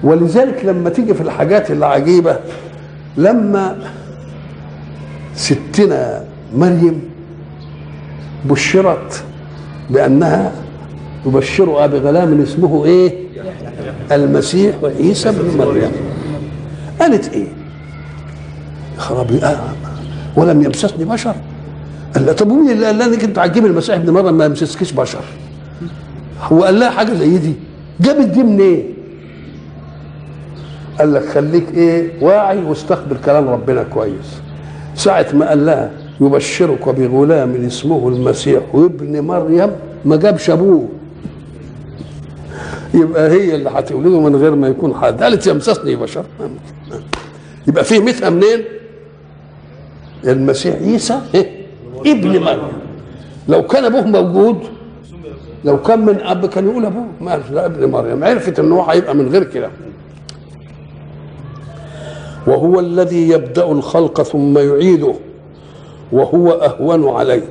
ولذلك 0.03 0.65
لما 0.65 0.89
تيجي 0.89 1.13
في 1.13 1.21
الحاجات 1.21 1.71
العجيبة 1.71 2.37
لما 3.17 3.77
ستنا 5.35 6.23
مريم 6.55 7.01
بشرت 8.45 9.23
بأنها 9.89 10.51
يبشرها 11.25 11.87
بغلام 11.87 12.41
اسمه 12.41 12.85
إيه؟ 12.85 13.13
المسيح 14.11 14.75
عيسى 14.83 15.29
ابن 15.29 15.57
مريم. 15.57 15.91
قالت 17.01 17.33
إيه؟ 17.33 17.47
خرابي. 18.97 19.37
آه. 19.45 19.57
ولم 20.35 20.61
يمسسني 20.61 21.05
بشر. 21.05 21.35
قال 22.15 22.35
طب 22.35 22.47
مين 22.47 22.69
اللي 22.71 22.85
قال 22.85 23.01
انك 23.01 23.23
أنت 23.23 23.39
هتجيب 23.39 23.65
المسيح 23.65 23.95
ابن 23.95 24.09
مريم 24.13 24.33
ما 24.37 24.45
يمسسكيش 24.45 24.91
بشر؟ 24.91 25.23
هو 26.41 26.63
قال 26.63 26.79
لها 26.79 26.89
حاجة 26.89 27.13
زي 27.13 27.37
دي. 27.37 27.53
جابت 28.01 28.25
دي 28.25 28.43
منين 28.43 28.59
إيه؟ 28.59 28.83
قال 30.99 31.13
لك 31.13 31.25
خليك 31.25 31.65
إيه؟ 31.73 32.11
واعي 32.21 32.63
واستقبل 32.63 33.17
كلام 33.25 33.49
ربنا 33.49 33.83
كويس. 33.83 34.41
ساعة 34.95 35.25
ما 35.33 35.49
قال 35.49 35.65
لها 35.65 35.91
يبشرك 36.21 36.89
بغلام 36.89 37.65
اسمه 37.65 38.07
المسيح 38.07 38.61
وابن 38.73 39.19
مريم 39.21 39.71
ما 40.05 40.15
جابش 40.15 40.49
أبوه. 40.49 40.87
يبقى 42.93 43.31
هي 43.31 43.55
اللي 43.55 43.69
هتولده 43.69 44.19
من 44.19 44.35
غير 44.35 44.55
ما 44.55 44.67
يكون 44.67 44.95
حد. 44.95 45.23
قالت 45.23 45.47
يمسسني 45.47 45.95
بشر. 45.95 46.25
يبقى 47.67 47.83
فيه 47.83 47.99
مثها 47.99 48.29
منين 48.29 48.63
المسيح 50.31 50.75
عيسى 50.75 51.19
إيه؟ 51.35 51.49
ابن 52.05 52.39
مريم. 52.39 52.59
لو 53.49 53.67
كان 53.67 53.85
أبوه 53.85 54.07
موجود 54.07 54.57
لو 55.65 55.81
كان 55.81 56.05
من 56.05 56.19
أب 56.19 56.45
كان 56.45 56.67
يقول 56.69 56.85
أبوه. 56.85 57.05
ما 57.21 57.41
لا 57.51 57.65
ابن 57.65 57.89
مريم. 57.91 58.23
عرفت 58.23 58.59
إن 58.59 58.71
هو 58.71 58.83
هيبقى 58.83 59.15
من 59.15 59.29
غير 59.29 59.43
كده. 59.43 59.69
وهو 62.47 62.79
الذي 62.79 63.29
يبدأ 63.29 63.71
الخلق 63.71 64.21
ثم 64.21 64.57
يعيده 64.57 65.13
وهو 66.11 66.51
أهون 66.51 67.09
عليه. 67.09 67.43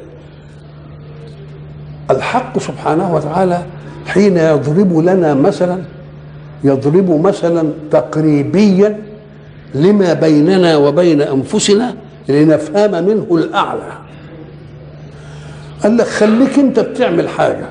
الحق 2.11 2.59
سبحانه 2.59 3.15
وتعالى 3.15 3.63
حين 4.07 4.37
يضرب 4.37 4.99
لنا 4.99 5.35
مثلا 5.35 5.83
يضرب 6.65 7.27
مثلا 7.27 7.71
تقريبيا 7.91 9.03
لما 9.75 10.13
بيننا 10.13 10.77
وبين 10.77 11.23
أنفسنا 11.23 11.95
لنفهم 12.29 13.05
منه 13.05 13.27
الأعلى. 13.31 13.93
قال 15.83 15.97
لك 15.97 16.07
خليك 16.07 16.59
أنت 16.59 16.81
بتعمل 16.81 17.29
حاجة 17.29 17.67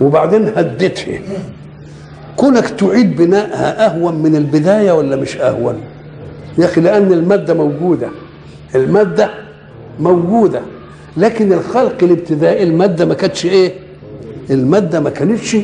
وبعدين 0.00 0.48
هدتها 0.56 1.18
كونك 2.36 2.68
تعيد 2.70 3.16
بنائها 3.16 3.86
أهون 3.86 4.14
من 4.14 4.36
البداية 4.36 4.92
ولا 4.92 5.16
مش 5.16 5.36
أهون؟ 5.36 5.74
يا 6.58 6.64
أخي 6.64 6.80
لأن 6.80 7.12
المادة 7.12 7.54
موجودة. 7.54 8.08
المادة 8.74 9.30
موجودة 10.00 10.60
لكن 11.16 11.52
الخلق 11.52 11.94
الابتدائي 12.02 12.62
المادة 12.62 13.04
ما 13.04 13.14
كانتش 13.14 13.46
إيه؟ 13.46 13.72
المادة 14.50 15.00
ما 15.00 15.10
كانتش 15.10 15.56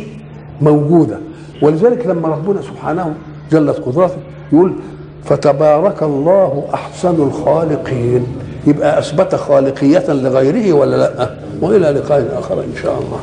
موجودة. 0.61 1.19
ولذلك 1.63 2.07
لما 2.07 2.29
ربنا 2.29 2.63
سبحانه 2.63 3.15
جلت 3.53 3.77
قدرته 3.77 4.17
يقول 4.53 4.73
فتبارك 5.29 6.03
الله 6.03 6.65
أحسن 6.75 7.15
الخالقين. 7.15 8.27
يبقى 8.67 8.99
أثبت 8.99 9.35
خالقية 9.35 10.05
لغيره 10.09 10.73
ولا 10.73 10.97
لا؟ 10.97 11.31
وإلى 11.61 11.91
لقاء 11.91 12.39
آخر 12.39 12.55
إن 12.55 12.75
شاء 12.83 12.93
الله. 12.93 13.21